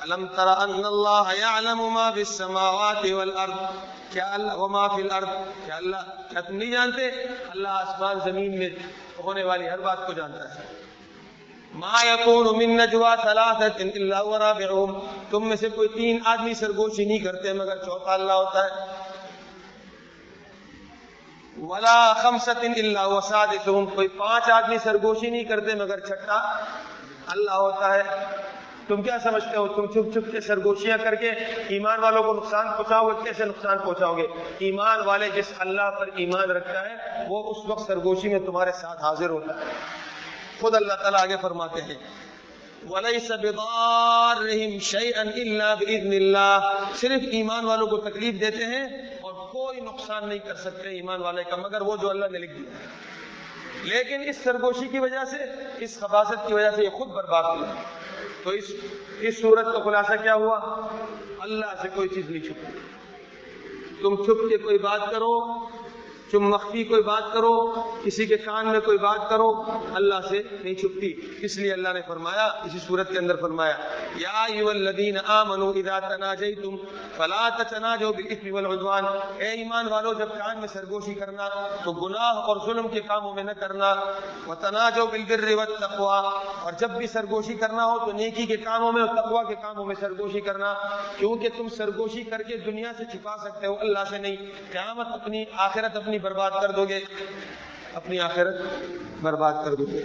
الم 0.00 0.26
تر 0.26 0.46
ان 0.46 0.84
اللہ 0.84 1.22
یعلم 1.38 1.78
ما 1.78 2.10
فی 2.10 2.20
السماوات 2.20 3.12
والارض 3.12 3.76
کیا 4.12 4.34
اللہ، 4.34 4.52
وما 4.56 4.88
فی 4.88 5.02
الارض؟ 5.02 5.28
کیا 5.66 5.76
اللہ، 5.76 5.96
کیا 6.30 6.40
تم 6.40 6.56
نہیں 6.56 6.70
جانتے؟ 6.70 7.06
اللہ 7.50 7.68
آسمان، 7.68 8.18
زمین 8.24 8.58
میں 8.58 8.68
ہونے 9.24 9.44
والی 9.44 9.68
ہر 9.68 9.78
بات 9.78 10.06
کو 10.06 10.12
جانتا 10.12 10.54
ہے۔ 10.54 10.81
ما 11.74 12.04
یکون 12.04 12.46
من 12.58 12.76
نجوا 12.76 13.16
ثلاثت 13.22 13.80
الا 13.80 14.18
هو 14.20 14.38
رابعهم. 14.38 14.98
تم 15.30 15.48
میں 15.48 15.56
سے 15.56 15.68
کوئی 15.68 15.88
تین 15.88 16.18
آدمی 16.24 16.54
سرگوشی 16.54 17.04
نہیں 17.04 17.18
کرتے 17.18 17.52
مگر 17.52 17.76
چوتھا 17.76 18.12
اللہ 18.12 18.32
ہوتا 18.32 18.64
ہے. 18.64 18.70
ولا 21.62 22.12
خمسۃ 22.12 22.64
الا 22.64 23.04
هو 23.04 23.20
سادسهم. 23.20 23.84
کوئی 23.94 24.08
پانچ 24.08 24.50
آدمی 24.50 24.78
سرگوشی 24.78 25.30
نہیں 25.30 25.44
کرتے 25.44 25.74
مگر 25.74 26.00
چھٹا 26.00 26.64
اللہ 27.26 27.50
ہوتا 27.50 27.94
ہے. 27.94 28.02
تم 28.88 29.02
کیا 29.02 29.18
سمجھتے 29.22 29.56
ہو؟ 29.56 29.68
تم 29.68 29.86
چھپ 29.86 30.12
چھپ 30.12 30.32
کے 30.32 30.40
سرگوشیاں 30.40 30.98
کر 30.98 31.14
کے 31.14 31.30
ایمان 31.68 32.00
والوں 32.00 32.22
کو 32.22 32.32
نقصان 32.34 32.66
پہنچاؤ 32.76 33.08
گے؟ 33.08 33.12
کیسے 33.24 33.44
نقصان 33.44 33.78
پہنچاؤ 33.78 34.16
گے؟ 34.16 34.26
ایمان 34.58 35.00
والے 35.00 35.28
جس 35.34 35.52
اللہ 35.58 35.90
پر 35.98 36.08
ایمان 36.16 36.50
رکھتا 36.50 36.90
ہے، 36.90 37.26
وہ 37.28 37.50
اس 37.50 37.56
وقت 37.66 37.86
سرگوشی 37.86 38.28
میں 38.28 38.40
تمہارے 38.40 38.72
ساتھ 38.72 39.02
حاضر 39.02 39.30
ہوتا 39.30 39.54
ہے۔ 39.54 39.64
خود 40.62 40.74
اللہ 40.74 40.92
تعالیٰ 40.92 41.20
آگے 41.20 41.36
فرماتے 41.42 41.82
ہیں۔ 41.82 41.94
وَلَيْسَ 42.90 43.34
بِضَارِّهِمْ 43.34 44.80
شَيْئًا 44.80 45.30
إِلَّا 45.30 45.74
بِإِذْنِ 45.74 46.16
اللَّهِ۔ 46.16 46.84
صرف 46.96 47.28
ایمان 47.32 47.64
والوں 47.64 47.86
کو 47.86 47.96
تکلیف 47.96 48.40
دیتے 48.40 48.64
ہیں 48.64 49.14
اور 49.20 49.32
کوئی 49.32 49.80
نقصان 49.80 50.28
نہیں 50.28 50.38
کر 50.38 50.54
سکتے 50.54 50.88
ایمان 50.88 51.20
والے 51.20 51.44
کا، 51.44 51.56
مگر 51.56 51.80
وہ 51.80 51.96
جو 51.96 52.10
اللہ 52.10 52.26
نے 52.32 52.38
لکھ 52.38 52.52
دیا۔ 52.52 52.70
لیکن 53.82 54.28
اس 54.28 54.36
سرگوشی 54.44 54.88
کی 54.88 54.98
وجہ 54.98 55.24
سے، 55.30 55.36
اس 55.84 56.00
خباصت 56.00 56.46
کی 56.46 56.54
وجہ 56.54 56.70
سے 56.76 56.84
یہ 56.84 56.90
خود 56.90 57.08
برباد 57.08 57.42
ہوا۔ 57.42 57.66
تو 58.42 58.50
اس 58.50 58.64
اس 59.18 59.40
صورت 59.40 59.64
کا 59.64 59.82
خلاصہ 59.84 60.12
کیا 60.22 60.34
ہوا؟ 60.34 60.56
اللہ 61.40 61.66
سے 61.82 61.88
کوئی 61.94 62.08
چیز 62.08 62.30
نہیں 62.30 62.42
چھپتی 62.42 62.78
تم 64.02 64.16
چھپ 64.16 64.48
کے 64.50 64.56
کوئی 64.56 64.78
بات 64.78 65.00
کرو 65.10 65.61
تم 66.32 66.48
مخفی 66.48 66.84
کوئی 66.84 67.02
بات 67.02 67.32
کرو، 67.32 67.74
کسی 68.04 68.26
کے 68.26 68.36
کان 68.36 68.68
میں 68.68 68.80
کوئی 68.80 68.98
بات 68.98 69.30
کرو، 69.30 69.64
اللہ 69.94 70.14
سے 70.28 70.42
نہیں 70.60 70.74
چھپتی۔ 70.74 71.12
اس 71.40 71.56
لیے 71.56 71.72
اللہ 71.72 71.88
نے 71.94 72.00
فرمایا، 72.08 72.44
اسی 72.46 72.78
صورت 72.86 73.10
کے 73.10 73.18
اندر 73.18 73.36
فرمایا، 73.36 73.74
یا 74.16 74.44
ایھا 74.44 74.70
الذین 74.70 75.16
آمنوا 75.26 75.72
اذا 75.76 75.98
تناجیتم 76.00 76.76
فلا 77.16 77.48
تتناجوا 77.48 78.10
بالاثم 78.10 78.54
والعدوان۔ 78.54 79.04
اے 79.38 79.48
ایمان 79.48 79.88
والو، 79.88 80.14
جب 80.14 80.28
کان 80.28 80.58
میں 80.58 80.68
سرگوشی 80.68 81.14
کرنا، 81.14 81.48
تو 81.84 81.92
گناہ 81.92 82.34
اور 82.34 82.56
ظلم 82.66 82.88
کے 82.88 83.00
کاموں 83.00 83.34
میں 83.34 83.42
نہ 83.42 83.50
کرنا۔ 83.50 83.94
وتناجوا 84.46 85.06
بالبر 85.10 85.54
والتقوى 85.54 86.44
اور 86.62 86.72
جب 86.78 86.90
بھی 86.90 87.06
سرگوشی 87.06 87.54
کرنا 87.54 87.84
ہو، 87.84 87.98
تو 87.98 88.12
نیکی 88.12 88.46
کے 88.46 88.56
کاموں 88.56 88.92
میں 88.92 89.02
اور 89.02 89.16
تقوی 89.16 89.44
کے 89.48 89.54
کاموں 89.62 89.84
میں 89.84 89.94
سرگوشی 90.00 90.40
کرنا۔ 90.40 90.74
کیونکہ 91.18 91.48
تم 91.56 91.68
سرگوشی 91.68 92.22
کر 92.22 92.42
کے 92.42 92.56
دنیا 92.56 92.92
سے 92.98 93.04
چھپا 93.04 93.36
سکتے 93.36 93.66
ہو، 93.66 93.76
اللہ 93.80 93.98
سے 94.10 94.18
نہیں۔ 94.18 94.36
قیامت 94.72 95.06
اپنی، 95.12 95.44
آخرت 95.56 95.96
اپنی 95.96 96.18
برباد 96.22 96.50
کر 96.62 96.70
دو 96.70 96.84
گے۔ 96.84 97.00
اپنی 97.94 98.20
آخرت 98.20 98.54
برباد 99.20 99.52
کر 99.64 99.74
دو 99.74 99.84
گے۔ 99.84 100.02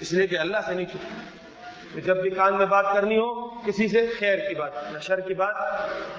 اس 0.00 0.12
لیے 0.12 0.26
کہ 0.26 0.38
اللہ 0.38 0.56
سے 0.66 0.74
نہیں 0.74 0.86
چھپتی 0.86 2.00
جب 2.00 2.16
بھی 2.16 2.30
کان 2.30 2.54
میں 2.54 2.66
بات 2.66 2.86
کرنی 2.94 3.16
ہو، 3.16 3.48
کسی 3.48 3.88
سے 3.88 4.06
خیر 4.18 4.48
کی 4.48 4.54
بات، 4.54 4.72
نہ 4.92 4.98
شر 4.98 5.20
کی 5.20 5.34
بات 5.34 5.54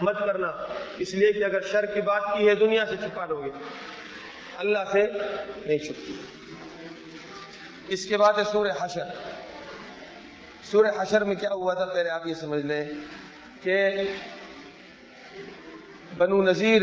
مت 0.02 0.20
کرنا۔ 0.20 0.48
اس 0.98 1.14
لیے 1.14 1.34
کہ 1.34 1.44
اگر 1.44 1.62
شر 1.62 1.86
کی 1.86 2.02
بات 2.02 2.22
کی 2.38 2.50
ہے، 2.50 2.56
دنیا 2.56 2.86
سے 2.86 2.96
چھپا 2.96 3.26
لو 3.26 3.42
گے۔ 3.46 3.50
اللہ 4.58 4.80
سے 4.92 5.08
نہیں 5.66 5.78
چھپتی 5.78 6.22
اس 7.88 8.06
کے 8.06 8.18
بعد 8.18 8.34
ہے 8.38 8.44
سورہ 8.52 8.72
حشر۔ 8.82 9.04
سورہ 10.64 10.88
حشر 11.00 11.24
میں 11.24 11.36
کیا 11.36 11.50
ہوا 11.50 11.74
تھا؟ 11.74 11.86
پہلے 11.86 12.10
آپ 12.10 12.28
یہ 12.28 12.34
سمجھ 12.34 12.66
لیں 12.66 12.86
کہ 13.64 13.90
بنو 16.18 16.44
نذیر 16.44 16.82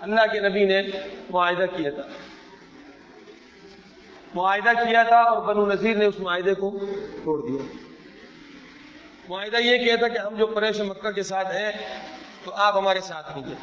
اللہ 0.00 0.20
کے 0.32 0.40
نبی 0.40 0.64
نے 0.64 0.82
معاہدہ 1.30 1.64
کیا 1.76 1.90
تھا۔ 1.90 2.02
معاہدہ 4.34 4.70
کیا 4.88 5.02
تھا 5.02 5.20
اور 5.20 5.42
بنو 5.42 5.66
نذیر 5.66 5.96
نے 5.96 6.04
اس 6.04 6.20
معاہدے 6.20 6.54
کو 6.54 6.78
توڑ 7.24 7.48
دیا۔ 7.48 7.66
معاہدہ 9.28 9.56
یہ 9.56 9.84
کیا 9.84 9.96
تھا 9.96 10.08
کہ 10.08 10.18
ہم 10.18 10.34
جو 10.34 10.46
قریش 10.46 10.80
مکہ 10.80 11.10
کے 11.10 11.22
ساتھ 11.22 11.48
ہیں، 11.48 11.72
تو 12.44 12.52
آپ 12.54 12.76
ہمارے 12.76 13.00
ساتھ 13.00 13.38
نہیں 13.38 13.46
گئے 13.46 13.54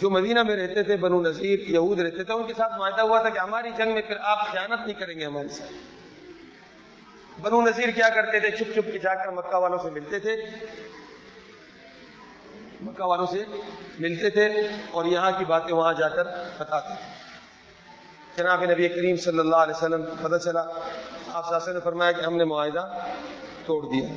جو 0.00 0.10
مدینہ 0.10 0.42
میں 0.42 0.56
رہتے 0.56 0.82
تھے، 0.82 0.96
بنو 0.96 1.20
نذیر، 1.20 1.58
یہود 1.58 2.00
رہتے 2.00 2.24
تھے، 2.24 2.34
ان 2.34 2.46
کے 2.46 2.54
ساتھ 2.56 2.78
معاہدہ 2.78 3.02
ہوا 3.02 3.20
تھا 3.20 3.28
کہ 3.28 3.38
ہماری 3.38 3.70
جنگ 3.76 3.92
میں 3.92 4.02
پھر 4.02 4.16
آپ 4.20 4.52
خیانت 4.52 4.86
نہیں 4.86 5.00
کریں 5.00 5.20
گے 5.20 5.24
ہمارے 5.24 5.48
ساتھ۔ 5.48 5.72
بنو 7.40 7.60
نذیر 7.60 7.88
کیا 7.90 8.08
کرتے 8.08 8.40
تھے؟ 8.40 8.50
چھپ 8.50 8.74
چھپ 8.74 8.92
کے 8.92 8.98
جا 8.98 9.14
کر 9.14 9.30
مکہ 9.32 9.56
والوں 9.56 9.78
سے 9.82 9.90
ملتے 9.90 10.18
تھے۔ 10.18 10.36
مکہ 12.82 13.04
والوں 13.04 13.26
سے 13.26 13.44
ملتے 13.98 14.30
تھے 14.30 14.48
اور 14.90 15.04
یہاں 15.04 15.30
کی 15.38 15.44
باتیں 15.44 15.74
وہاں 15.74 15.92
جا 15.92 16.08
کر 16.08 16.24
بتاتے 16.58 16.94
تھے۔ 16.94 17.22
جناب 18.36 18.64
نبی 18.64 18.88
کریم 18.88 19.16
صلی 19.16 19.38
اللہ 19.38 19.56
علیہ 19.56 19.74
وسلم 19.76 20.04
پتہ 20.22 20.36
چلا، 20.36 20.64
آپ 21.28 21.48
ساسے 21.48 21.72
نے 21.72 21.80
فرمایا 21.80 22.12
کہ 22.12 22.20
ہم 22.20 22.36
نے 22.36 22.44
معاہدہ 22.44 22.98
توڑ 23.66 23.84
دیا۔ 23.84 24.08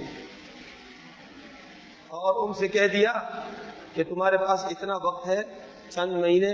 اور 2.07 2.47
ان 2.47 2.53
سے 2.53 2.67
کہہ 2.67 2.87
دیا 2.87 3.13
کہ 3.93 4.03
تمہارے 4.03 4.37
پاس 4.37 4.65
اتنا 4.65 4.93
وقت 4.95 5.27
ہے، 5.27 5.41
چند 5.89 6.11
مہینے، 6.11 6.53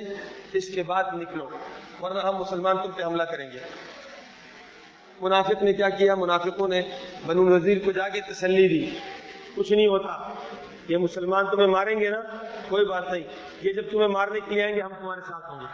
اس 0.54 0.68
کے 0.68 0.84
بعد 0.84 1.04
نکلو، 1.14 1.50
ورنہ 2.02 2.20
ہم 2.20 2.36
مسلمان 2.36 2.78
تم 2.78 2.92
پہ 2.92 3.04
حملہ 3.04 3.24
کریں 3.24 3.52
گے۔ 3.52 3.60
منافق 5.22 5.64
نے 5.64 5.74
کیا 5.74 5.90
کیا؟ 5.90 6.16
منافقوں 6.16 6.68
نے 6.68 6.82
بنو 7.26 7.58
نذیر 7.58 7.78
کو 7.86 7.92
جا 7.92 8.10
کے 8.10 8.22
تسلی 8.22 8.68
دی۔ 8.68 8.98
کچھ 9.56 9.74
نہیں 9.74 9.88
ہوتا۔ 9.88 10.34
یہ 10.92 10.98
مسلمان 10.98 11.46
تمہیں 11.52 11.68
ماریں 11.68 12.00
گے 12.00 12.10
نا، 12.10 12.22
کوئی 12.70 12.86
بات 12.86 13.12
نہیں۔ 13.12 13.24
یہ 13.62 13.74
جب 13.74 13.82
تمہیں 13.92 14.08
مارنے 14.08 14.40
کے 14.40 14.54
لیے 14.54 14.64
آئیں 14.64 14.76
گے، 14.76 14.82
ہم 14.82 14.94
تمہارے 15.00 15.22
ساتھ 15.28 15.50
ہوں 15.50 15.60
گے۔ 15.60 15.66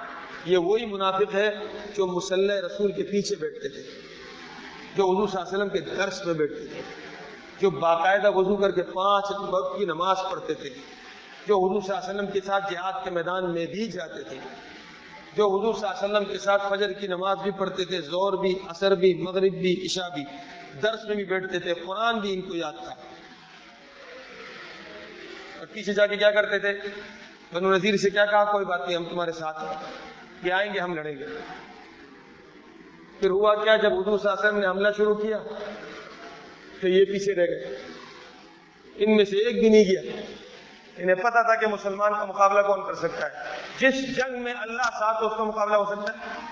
یہ 0.46 0.58
وہی 0.58 0.86
منافق 0.86 1.36
ہے 1.36 1.56
جو 1.96 2.08
مسلح 2.08 2.54
رسول 2.66 2.92
کے 2.92 3.04
پیچھے 3.04 3.36
بیٹھتے 3.36 3.70
تھے، 3.70 3.82
جو 4.96 5.04
حضور 5.12 5.28
صلی 5.28 5.42
اللہ 5.42 5.50
علیہ 5.50 5.58
وسلم 5.58 5.70
کے 5.70 5.96
درس 5.96 6.26
میں 6.26 6.34
بیٹھتے 6.34 6.68
تھے، 6.68 6.82
جو 7.62 7.70
باقاعدہ 7.70 8.32
وضو 8.32 8.56
کر 8.56 8.72
کے 8.72 8.82
پانچ 8.82 9.26
وقت 9.50 9.80
کی 9.80 9.86
نماز 9.86 10.18
پڑھتے 10.32 10.54
تھے، 10.54 10.70
جو 11.48 11.58
حضور 11.58 11.82
صلی 11.82 11.96
اللہ 11.96 12.10
علیہ 12.10 12.20
وسلم 12.20 12.32
کے 12.32 12.40
ساتھ 12.46 12.74
جہاد 12.74 12.94
کے 13.04 13.10
میدان 13.10 13.54
میں 13.54 13.66
بھی 13.66 13.88
جاتے 13.88 14.24
تھے، 14.24 14.38
جو 15.36 15.48
حضور 15.48 15.74
صلی 15.74 15.88
اللہ 15.88 16.06
علیہ 16.06 16.18
وسلم 16.18 16.32
کے 16.32 16.40
ساتھ 16.40 16.62
فجر 16.70 16.92
کی 16.92 17.08
نماز 17.08 17.38
بھی 17.44 17.52
پڑھتے 17.52 17.86
تھے 17.86 18.02
زور 18.02 18.34
بھی، 18.34 18.60
عصر 18.68 18.96
بھی، 18.96 19.14
مغرب 19.14 19.54
بھی، 19.54 19.86
عشاء 19.86 20.10
بھی، 20.14 20.24
درس 20.82 21.06
میں 21.08 21.16
بھی 21.16 21.26
بیٹھتے 21.26 21.60
تھے۔ 21.60 21.74
قرآن 21.74 22.20
بھی 22.20 22.34
ان 22.34 22.42
کو 22.42 22.56
یاد 22.56 22.74
تھا۔ 22.74 22.94
اور 25.60 25.67
پیچھے 25.74 25.93
جا 25.93 26.08
کے 26.08 26.17
کیا 26.17 26.32
کرتے 26.32 26.60
تھے؟ 26.60 26.74
بنو 27.54 27.76
نذیر 27.76 27.98
سے 27.98 28.10
کیا 28.10 28.26
کہا؟ 28.26 28.52
کوئی 28.52 28.65
بات 28.65 28.82
نہیں، 28.88 28.96
ہم 28.96 29.06
تمہارے 29.06 29.32
ساتھ 29.32 29.63
ہیں۔ 29.63 29.74
یہ 30.43 30.54
آئیں 30.54 30.74
گے، 30.74 30.80
ہم 30.80 30.93
لڑیں 30.93 31.15
گے۔ 31.20 31.26
پھر 33.20 33.30
ہوا 33.30 33.56
کیا 33.56 33.76
جب 33.76 33.93
حضور 33.93 34.20
صلی 34.20 34.60
نے 34.60 34.67
حملہ 34.67 34.88
شروع 34.98 35.15
کیا؟ 35.15 35.38
تو 36.82 36.88
یہ 36.88 37.06
پیچھے 37.06 37.36
رہ 37.36 37.46
گئے۔ 37.46 37.78
ان 38.96 39.15
میں 39.15 39.26
سے 39.26 39.38
ایک 39.38 39.60
بھی 39.60 39.70
نہیں 39.70 39.84
گیا۔ 39.84 40.12
انہیں 40.98 41.15
پتا 41.15 41.41
تھا 41.41 41.56
کہ 41.56 41.67
مسلمان 41.67 42.13
کا 42.13 42.26
مقابلہ 42.26 42.67
کون 42.67 42.88
کر 42.88 42.93
سکتا 42.93 43.26
ہے۔ 43.26 43.58
جس 43.80 44.15
جنگ 44.15 44.43
میں 44.43 44.54
اللہ 44.54 44.82
ساتھ 44.82 45.24
اس 45.24 45.32
کا 45.38 45.43
مقابلہ 45.43 45.76
ہو 45.76 45.86
سکتا 45.86 46.13
ہے۔ 46.13 46.48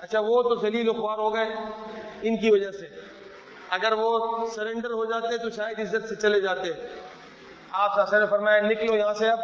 اچھا 0.00 0.20
وہ 0.20 0.42
تو 0.42 0.60
ذلیل 0.60 0.88
و 0.88 0.92
خوار 0.92 1.18
ہو 1.18 1.34
گئے۔ 1.34 1.48
ان 2.22 2.36
کی 2.36 2.50
وجہ 2.50 2.70
سے۔ 2.70 3.13
اگر 3.74 3.92
وہ 3.96 4.46
سرنڈر 4.54 4.90
ہو 4.90 5.04
جاتے 5.04 5.38
تو 5.38 5.50
شاید 5.50 5.80
عزت 5.80 6.08
سے 6.08 6.16
چلے 6.16 6.40
جاتے۔ 6.40 6.68
آپ 7.70 7.98
نے 7.98 8.26
فرمایا، 8.30 8.60
نکلو 8.60 8.96
یہاں 8.96 9.14
سے 9.14 9.30
اب، 9.30 9.38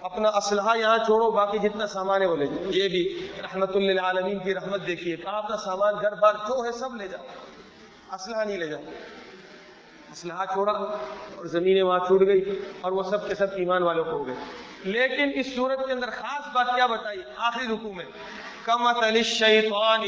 اپنا 0.00 0.28
اسلحہ 0.28 0.78
یہاں 0.78 0.98
چھوڑو، 0.98 1.30
باقی 1.30 1.58
جتنا 1.58 1.86
سامان 1.86 2.22
ہے 2.22 2.26
وہ 2.26 2.36
لے 2.36 2.46
جاؤ۔ 2.46 2.70
یہ 2.72 2.88
بھی 2.88 3.28
رحمت 3.42 3.76
للعالمین 3.76 4.38
کی 4.38 4.54
رحمت 4.54 4.86
دیکھیے۔ 4.86 5.16
کہا 5.16 5.38
اپنا 5.38 5.56
سامان 5.56 5.94
گھر 6.02 6.14
بار 6.14 6.34
جو 6.34 6.64
ہے 6.64 6.72
سب 6.72 6.94
لے 6.94 7.08
جاؤ۔ 7.08 7.24
اسلحہ 8.12 8.44
نہیں 8.44 8.56
لے 8.56 8.66
جاؤ۔ 8.66 8.80
اسلحہ 10.12 10.44
چھوڑا 10.52 10.72
اور 10.72 11.46
زمینیں 11.46 11.82
وہاں 11.82 11.98
چھوٹ 11.98 12.20
گئی 12.20 12.60
اور 12.80 12.92
وہ 12.92 13.02
سب 13.02 13.28
کے 13.28 13.34
سب 13.34 13.46
ایمان 13.56 13.82
والوں 13.82 14.04
کو 14.04 14.10
ہو 14.10 14.26
گئے۔ 14.26 14.34
لیکن 14.84 15.30
اس 15.34 15.54
صورت 15.54 15.86
کے 15.86 15.92
اندر 15.92 16.10
خاص 16.10 16.54
بات 16.54 16.66
کیا 16.74 16.86
بتائی؟ 16.86 17.22
آخری 17.36 17.66
رکوع 17.66 17.92
میں 17.92 18.04
كمثل 18.64 19.04
الشيطان 19.04 20.02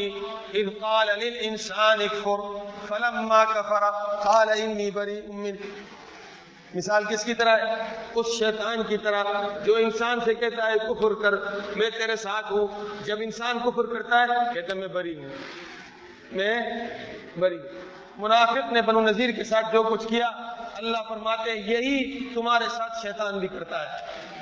إذ 0.53 0.81
قال 0.81 1.09
للإنسان 1.19 2.01
اكفر۔ 2.01 2.68
فلما 2.89 3.45
کفر، 3.45 3.91
قال، 4.25 4.49
انی 4.49 4.91
بری 4.91 5.21
منك 5.29 5.63
مثال 6.75 7.05
کس 7.05 7.25
کی 7.25 7.35
طرح؟ 7.35 7.57
ہے 7.57 7.75
اس 8.15 8.27
شیطان 8.39 8.83
کی 8.89 8.97
طرح، 8.97 9.25
جو 9.65 9.77
انسان 9.77 10.19
سے 10.25 10.35
کہتا 10.35 10.67
ہے، 10.67 10.79
کفر 10.79 11.15
کر، 11.23 11.33
میں 11.77 11.91
تیرے 11.91 12.17
ساتھ 12.17 12.53
ہوں 12.53 12.67
جب 13.05 13.19
انسان 13.21 13.59
کفر 13.59 13.87
کرتا 13.87 14.21
ہے، 14.21 14.27
کہتا 14.55 14.75
ہے، 14.75 14.79
میں 14.79 14.89
بری 14.89 15.17
ہوں 15.17 15.29
میں 16.33 16.61
بری 17.39 17.59
منافق 18.19 18.73
نے 18.73 18.83
بنو 18.83 19.01
نذیر 19.01 19.31
کے 19.31 19.45
ساتھ 19.45 19.67
جو 19.73 19.83
کچھ 19.83 20.07
کیا 20.07 20.31
اللہ 20.79 20.99
فرماتے 21.09 21.51
ہیں، 21.51 21.59
یہی 21.59 22.29
تمہارے 22.35 22.65
ساتھ 22.77 22.93
شیطان 23.03 23.39
بھی 23.39 23.49
کرتا 23.49 23.83
ہے۔ 23.83 23.97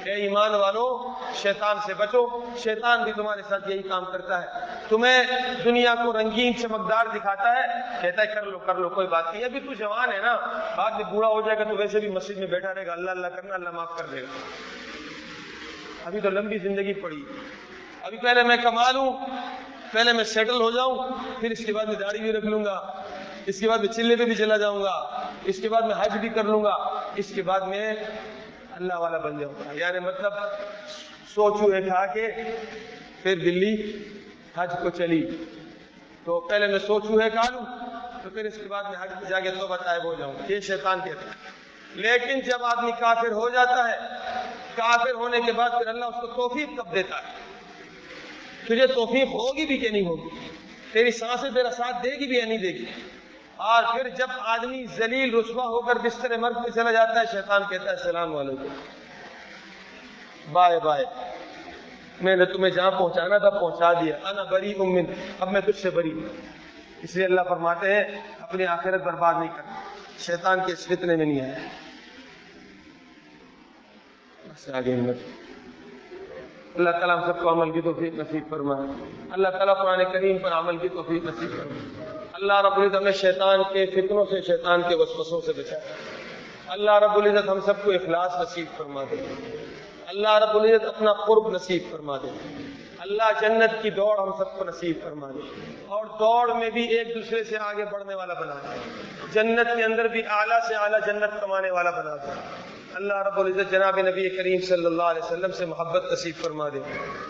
اے 0.05 0.13
ایمان 0.13 0.55
والو، 0.55 1.13
شیطان 1.35 1.77
سے 1.87 1.95
بچو، 1.95 2.45
شیطان 2.59 3.03
بھی 3.03 3.13
تمہارے 3.13 3.43
ساتھ 3.49 3.71
یہی 3.71 3.83
کام 3.83 4.05
کرتا 4.05 4.43
ہے۔ 4.43 4.47
تمہیں 4.89 5.25
دنیا 5.65 5.95
کو 5.95 6.13
رنگین 6.13 6.57
چمکدار 6.57 7.07
دکھاتا 7.15 7.57
ہے، 7.57 7.63
کہتا 8.03 8.23
ہے، 8.23 8.27
کر 8.27 8.43
لو 8.43 8.59
کر 8.59 8.75
لو، 8.75 8.89
کوئی 8.89 9.07
بات 9.07 9.25
نہیں۔ 9.33 9.45
ابھی 9.45 9.61
تو 9.61 9.75
جوان 9.75 10.13
ہے 10.13 10.19
نا۔ 10.19 10.37
بعد 10.77 10.91
میں 10.91 11.05
بوڑھا 11.11 11.29
ہو 11.29 11.41
جائے 11.41 11.59
گا 11.59 11.65
تو 11.65 11.77
ویسے 11.77 12.01
بھی 12.01 12.09
مسجد 12.09 12.37
میں 12.37 12.47
بیٹھا 12.47 12.75
رہے 12.75 12.87
گا۔ 12.87 12.93
اللہ 12.93 13.11
اللہ 13.11 13.27
کرنا، 13.27 13.55
اللہ 13.55 13.71
معاف 13.71 13.99
کر 13.99 14.07
دے 14.07 14.23
گا۔ 14.23 14.39
ابھی 16.05 16.21
تو 16.21 16.31
لمبی 16.31 16.59
زندگی 16.59 16.95
پڑی۔ 16.95 17.25
ابھی 18.03 18.19
پہلے 18.19 18.43
میں 18.43 18.57
کما 18.57 18.91
لوں 18.91 19.13
پہلے 19.93 20.13
میں 20.13 20.25
سیٹل 20.25 20.61
ہو 20.61 20.71
جاؤں، 20.71 21.09
پھر 21.41 21.51
اس 21.51 21.67
کے 21.67 21.73
بعد 21.73 21.87
میں 21.87 21.95
داڑھی 21.95 22.21
بھی 22.21 22.33
رکھ 22.33 22.47
لوں 22.47 22.65
گا۔ 22.65 23.03
اس 23.47 23.61
کے 23.61 23.69
بعد 23.69 23.79
میں 23.79 23.89
چلے 23.89 24.17
پہ 24.17 24.25
بھی 24.25 24.35
چلا 24.35 24.57
جاؤں 24.57 24.83
گا، 24.83 25.29
اس 25.45 25.61
کے 25.61 25.69
بعد 25.69 25.83
میں 25.83 25.95
حج 26.01 26.19
بھی 26.19 26.29
کر 26.29 26.45
لوں 26.45 26.65
گا، 26.65 26.75
اس 27.17 27.33
کے 27.35 27.43
بعد 27.43 27.61
میں 27.61 27.95
اللہ 28.71 28.95
والا 28.95 29.19
بن 29.19 29.39
جاؤں 29.39 29.55
گا۔ 29.55 29.73
یعنی 29.73 29.99
مطلب 29.99 30.33
سو 31.35 31.59
چوہے 31.59 31.83
کھا 31.83 32.07
کے 32.07 32.29
پھر 33.23 33.37
دلی 33.37 34.05
حج 34.57 34.71
کو 34.83 34.91
چلی۔ 34.91 35.45
تو 36.25 36.41
پہلے 36.41 36.67
میں 36.67 36.79
سو 36.79 37.01
چوہے 37.01 37.31
کھا 37.31 37.51
لوں، 37.51 37.63
تو 38.23 38.31
پھر 38.31 38.45
اس 38.45 38.57
کے 38.57 38.69
بعد 38.69 38.85
میں 38.85 38.99
حج 39.01 39.11
پہ 39.11 39.25
جا 39.29 39.41
کے 39.41 39.51
تو 39.51 39.67
بتائے 39.67 40.01
ہو 40.05 40.15
جاؤں۔ 40.15 40.35
یہ 40.49 40.61
شیطان 40.61 40.99
کہتا 41.05 41.21
ہے 41.21 41.51
لیکن 41.95 42.41
جب 42.41 42.65
آدمی 42.65 42.91
کافر 43.01 43.33
ہو 43.33 43.49
جاتا 43.49 43.91
ہے، 43.91 43.99
کافر 44.75 45.15
ہونے 45.15 45.39
کے 45.47 45.53
بعد 45.53 45.71
پھر 45.71 45.87
اللہ 45.87 46.05
اس 46.05 46.21
کو 46.21 46.27
توفیق 46.27 46.69
کب 46.77 46.95
دیتا 46.95 47.19
ہے؟ 47.19 47.33
تجھے 48.65 48.87
توفیق 48.87 49.25
ہوگی 49.25 49.67
بھی 49.67 49.79
کہ 49.79 49.89
نہیں 49.89 50.07
ہوگی؟ 50.07 50.49
تیری 50.93 51.11
سانسیں 51.11 51.51
تیرا 51.51 51.71
ساتھ 51.71 52.05
دے 52.05 52.11
گی 52.11 52.27
بھی 52.27 52.39
یا 52.39 52.45
نہیں 52.45 52.59
دے 52.59 52.69
گی؟ 52.69 52.85
اور 53.57 53.83
پھر 53.93 54.09
جب 54.09 54.27
آدمی 54.39 54.87
ذلیل 54.87 55.35
رسوا 55.35 55.65
ہو 55.65 55.81
کر 55.81 55.97
بستر 55.97 56.37
مرد 56.39 56.55
پہ 56.55 56.71
چلا 56.71 56.93
جاتا 56.93 57.21
ہے، 57.21 57.25
شیطان 57.33 57.63
کہتا 57.71 57.85
ہے، 57.85 57.97
السلام 57.97 58.37
علیکم۔ 58.37 58.67
Bye 60.53 60.81
bye. 60.85 61.05
میں 62.21 62.37
نے 62.37 62.45
تمہیں 62.45 62.71
جہاں 62.71 62.91
پہنچانا 62.91 63.39
تھا، 63.39 63.51
پہنچا 63.51 63.93
دیا۔ 63.93 64.19
انا 64.25 64.43
بری 64.43 64.73
امن 64.73 65.05
اب 65.41 65.53
میں 65.53 65.61
تجھ 65.61 65.81
سے 65.81 65.91
بری۔ 65.91 66.21
اس 67.03 67.17
لیے 67.17 67.25
اللہ 67.25 67.41
فرماتے 67.49 67.95
ہیں، 67.95 68.05
اپنی 68.41 68.67
آخرت 68.67 69.03
برباد 69.03 69.35
نہیں 69.39 69.57
کرنا۔ 69.57 69.83
شیطان 70.19 70.59
کے 70.67 70.73
اس 70.73 70.87
فتنے 70.87 71.17
میں 71.17 71.27
نہیں 71.27 71.41
آیا۔ 71.41 71.59
بس 74.45 74.69
آگے 74.69 74.95
ہمت 74.95 75.17
اللہ 76.75 76.91
تعالیٰ 76.91 77.19
ہم 77.19 77.33
سب 77.33 77.43
کو 77.43 77.53
عمل 77.53 77.73
کی 77.73 77.81
توفیق 77.81 78.15
نصیب 78.15 78.43
فرمائے۔ 78.51 79.11
اللہ 79.31 79.49
تعالیٰ 79.49 79.79
قرآن 79.79 80.13
کریم 80.13 80.39
پر 80.39 80.53
عمل 80.53 80.77
کی 80.77 80.89
توفیق 80.89 81.25
نصیب 81.25 81.51
فرمائے۔ 81.51 82.16
اللہ 82.41 82.61
رب 82.61 82.79
العزت 82.79 82.97
ہمیں 82.97 83.13
شیطان 83.13 83.63
کے 83.73 83.87
فتنوں 83.87 84.25
سے، 84.31 84.41
شیطان 84.41 84.83
کے 84.89 84.95
وسوسوں 84.95 85.41
سے 85.41 85.53
بچائے۔ 85.53 85.81
اللہ 86.69 86.91
رب 86.91 87.17
العزت 87.17 87.49
ہم 87.49 87.61
سب 87.61 87.85
کو 87.85 87.91
اخلاص 87.91 88.35
نصیب 88.41 88.65
فرما 88.77 89.03
دے۔ 89.11 89.17
اللہ 90.07 90.39
رب 90.39 90.57
العزت 90.57 90.85
اپنا 90.85 91.13
قرب 91.13 91.49
نصیب 91.49 91.83
فرما 91.91 92.17
دے۔ 92.17 92.29
اللہ 92.99 93.23
جنت 93.41 93.83
کی 93.83 93.91
دوڑ 93.91 94.19
ہم 94.19 94.31
سب 94.39 94.59
کو 94.59 94.65
نصیب 94.65 94.99
فرما 95.05 95.31
دے۔ 95.31 95.75
اور 95.87 96.05
دوڑ 96.07 96.53
میں 96.53 96.71
بھی 96.71 96.99
ایک 96.99 97.15
دوسرے 97.15 97.45
سے 97.45 97.57
آگے 97.59 97.85
بڑھنے 97.85 98.15
والا 98.15 98.35
بنا 98.35 98.55
دے۔ 98.55 98.91
جنت 99.33 99.77
کے 99.77 99.85
اندر 99.85 100.05
بھی 100.05 100.23
اعلیٰ 100.29 100.61
سے 100.69 100.75
اعلیٰ 100.75 101.01
جنت 101.07 101.41
کمانے 101.41 101.71
والا 101.71 101.91
بنا 101.91 102.17
دے۔ 102.17 102.31
اللہ 102.95 103.15
رب 103.15 103.41
العزت 103.41 103.71
جناب 103.71 103.99
نبی 103.99 104.29
کریم 104.29 104.61
صلی 104.61 104.87
اللہ 104.87 105.03
علیہ 105.03 105.23
وسلم 105.23 105.53
سے 105.53 105.65
محبت 105.67 106.13
نصیب 106.13 106.35
فرما 106.43 106.69
دے، 106.69 106.79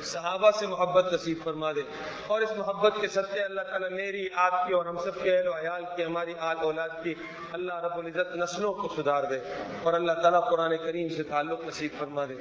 صحابہ 0.05 0.51
سے 0.59 0.67
محبت 0.67 1.13
نصیب 1.13 1.39
فرما 1.45 1.73
دے 1.73 1.81
اور 2.27 2.41
اس 2.41 2.53
محبت 2.57 2.93
کے 3.01 3.09
صدقے 3.09 3.41
اللہ 3.41 3.61
تعالیٰ 3.61 3.91
میری، 3.91 4.29
آپ 4.35 4.67
کی 4.67 4.75
اور 4.75 4.87
ہم 4.87 4.99
سب 4.99 5.23
کے 5.23 5.37
اہل 5.37 5.49
و 5.49 5.53
عیال 5.53 5.85
کی، 5.97 6.05
ہماری 6.05 6.35
آل 6.39 6.57
اولاد 6.61 6.89
کی 7.03 7.15
اللہ 7.53 7.85
رب 7.85 7.99
العزت 7.99 8.37
نسلوں 8.37 8.75
کو 8.75 8.89
سدھار 8.97 9.25
دے 9.25 9.39
اور 9.83 9.93
اللہ 9.93 10.13
تعالیٰ 10.13 10.41
قرآن 10.51 10.77
کریم 10.77 11.09
سے 11.09 11.23
تعلق 11.23 11.67
نصیب 11.67 11.91
فرما 11.99 12.25
دے۔ 12.25 12.35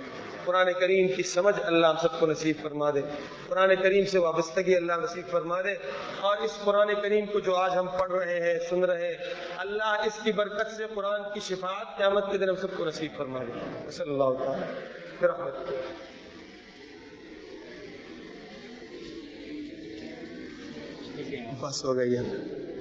قرآن 0.46 0.70
کریم 0.80 1.08
کی 1.08 1.24
سمجھ 1.24 1.56
اللہ 1.64 1.88
ہم 1.88 1.98
سب 2.02 2.20
کو 2.20 2.28
نصیب 2.28 2.56
فرما 2.62 2.92
دے۔ 2.92 3.02
قرآن 3.48 3.76
کریم 3.76 4.06
سے 4.06 4.18
وابستگی 4.18 4.76
اللہ 4.76 4.94
نصیب 5.04 5.32
فرما 5.32 5.62
دے 5.62 5.74
اور 6.22 6.38
اس 6.38 6.58
قرآن 6.64 6.94
کریم 7.02 7.26
کو 7.26 7.40
جو 7.40 7.56
آج 7.56 7.78
ہم 7.78 7.88
پڑھ 8.00 8.12
رہے 8.12 8.40
ہیں، 8.42 8.60
سن 8.70 8.84
رہے 8.84 9.08
ہیں، 9.08 9.34
اللہ 9.58 10.06
اس 10.06 10.20
کی 10.24 10.32
برکت 10.32 10.76
سے 10.78 10.84
قرآن 10.94 11.22
کی 11.34 11.40
شفاعت 11.40 11.98
قیامت 11.98 12.32
کے 12.32 12.38
دن 12.38 12.50
ہم 12.50 12.56
سب 12.56 12.78
کو 12.78 12.86
نصیب 12.86 13.15
فرما 13.18 13.44
دے 13.48 13.92
صلی 13.92 14.12
اللہ 14.14 14.38
تعالیٰ 14.40 14.68
پھر 15.20 15.30
بس 21.62 21.84
ہو 21.86 21.96
گئی 21.96 22.18
ہے۔ 22.18 22.75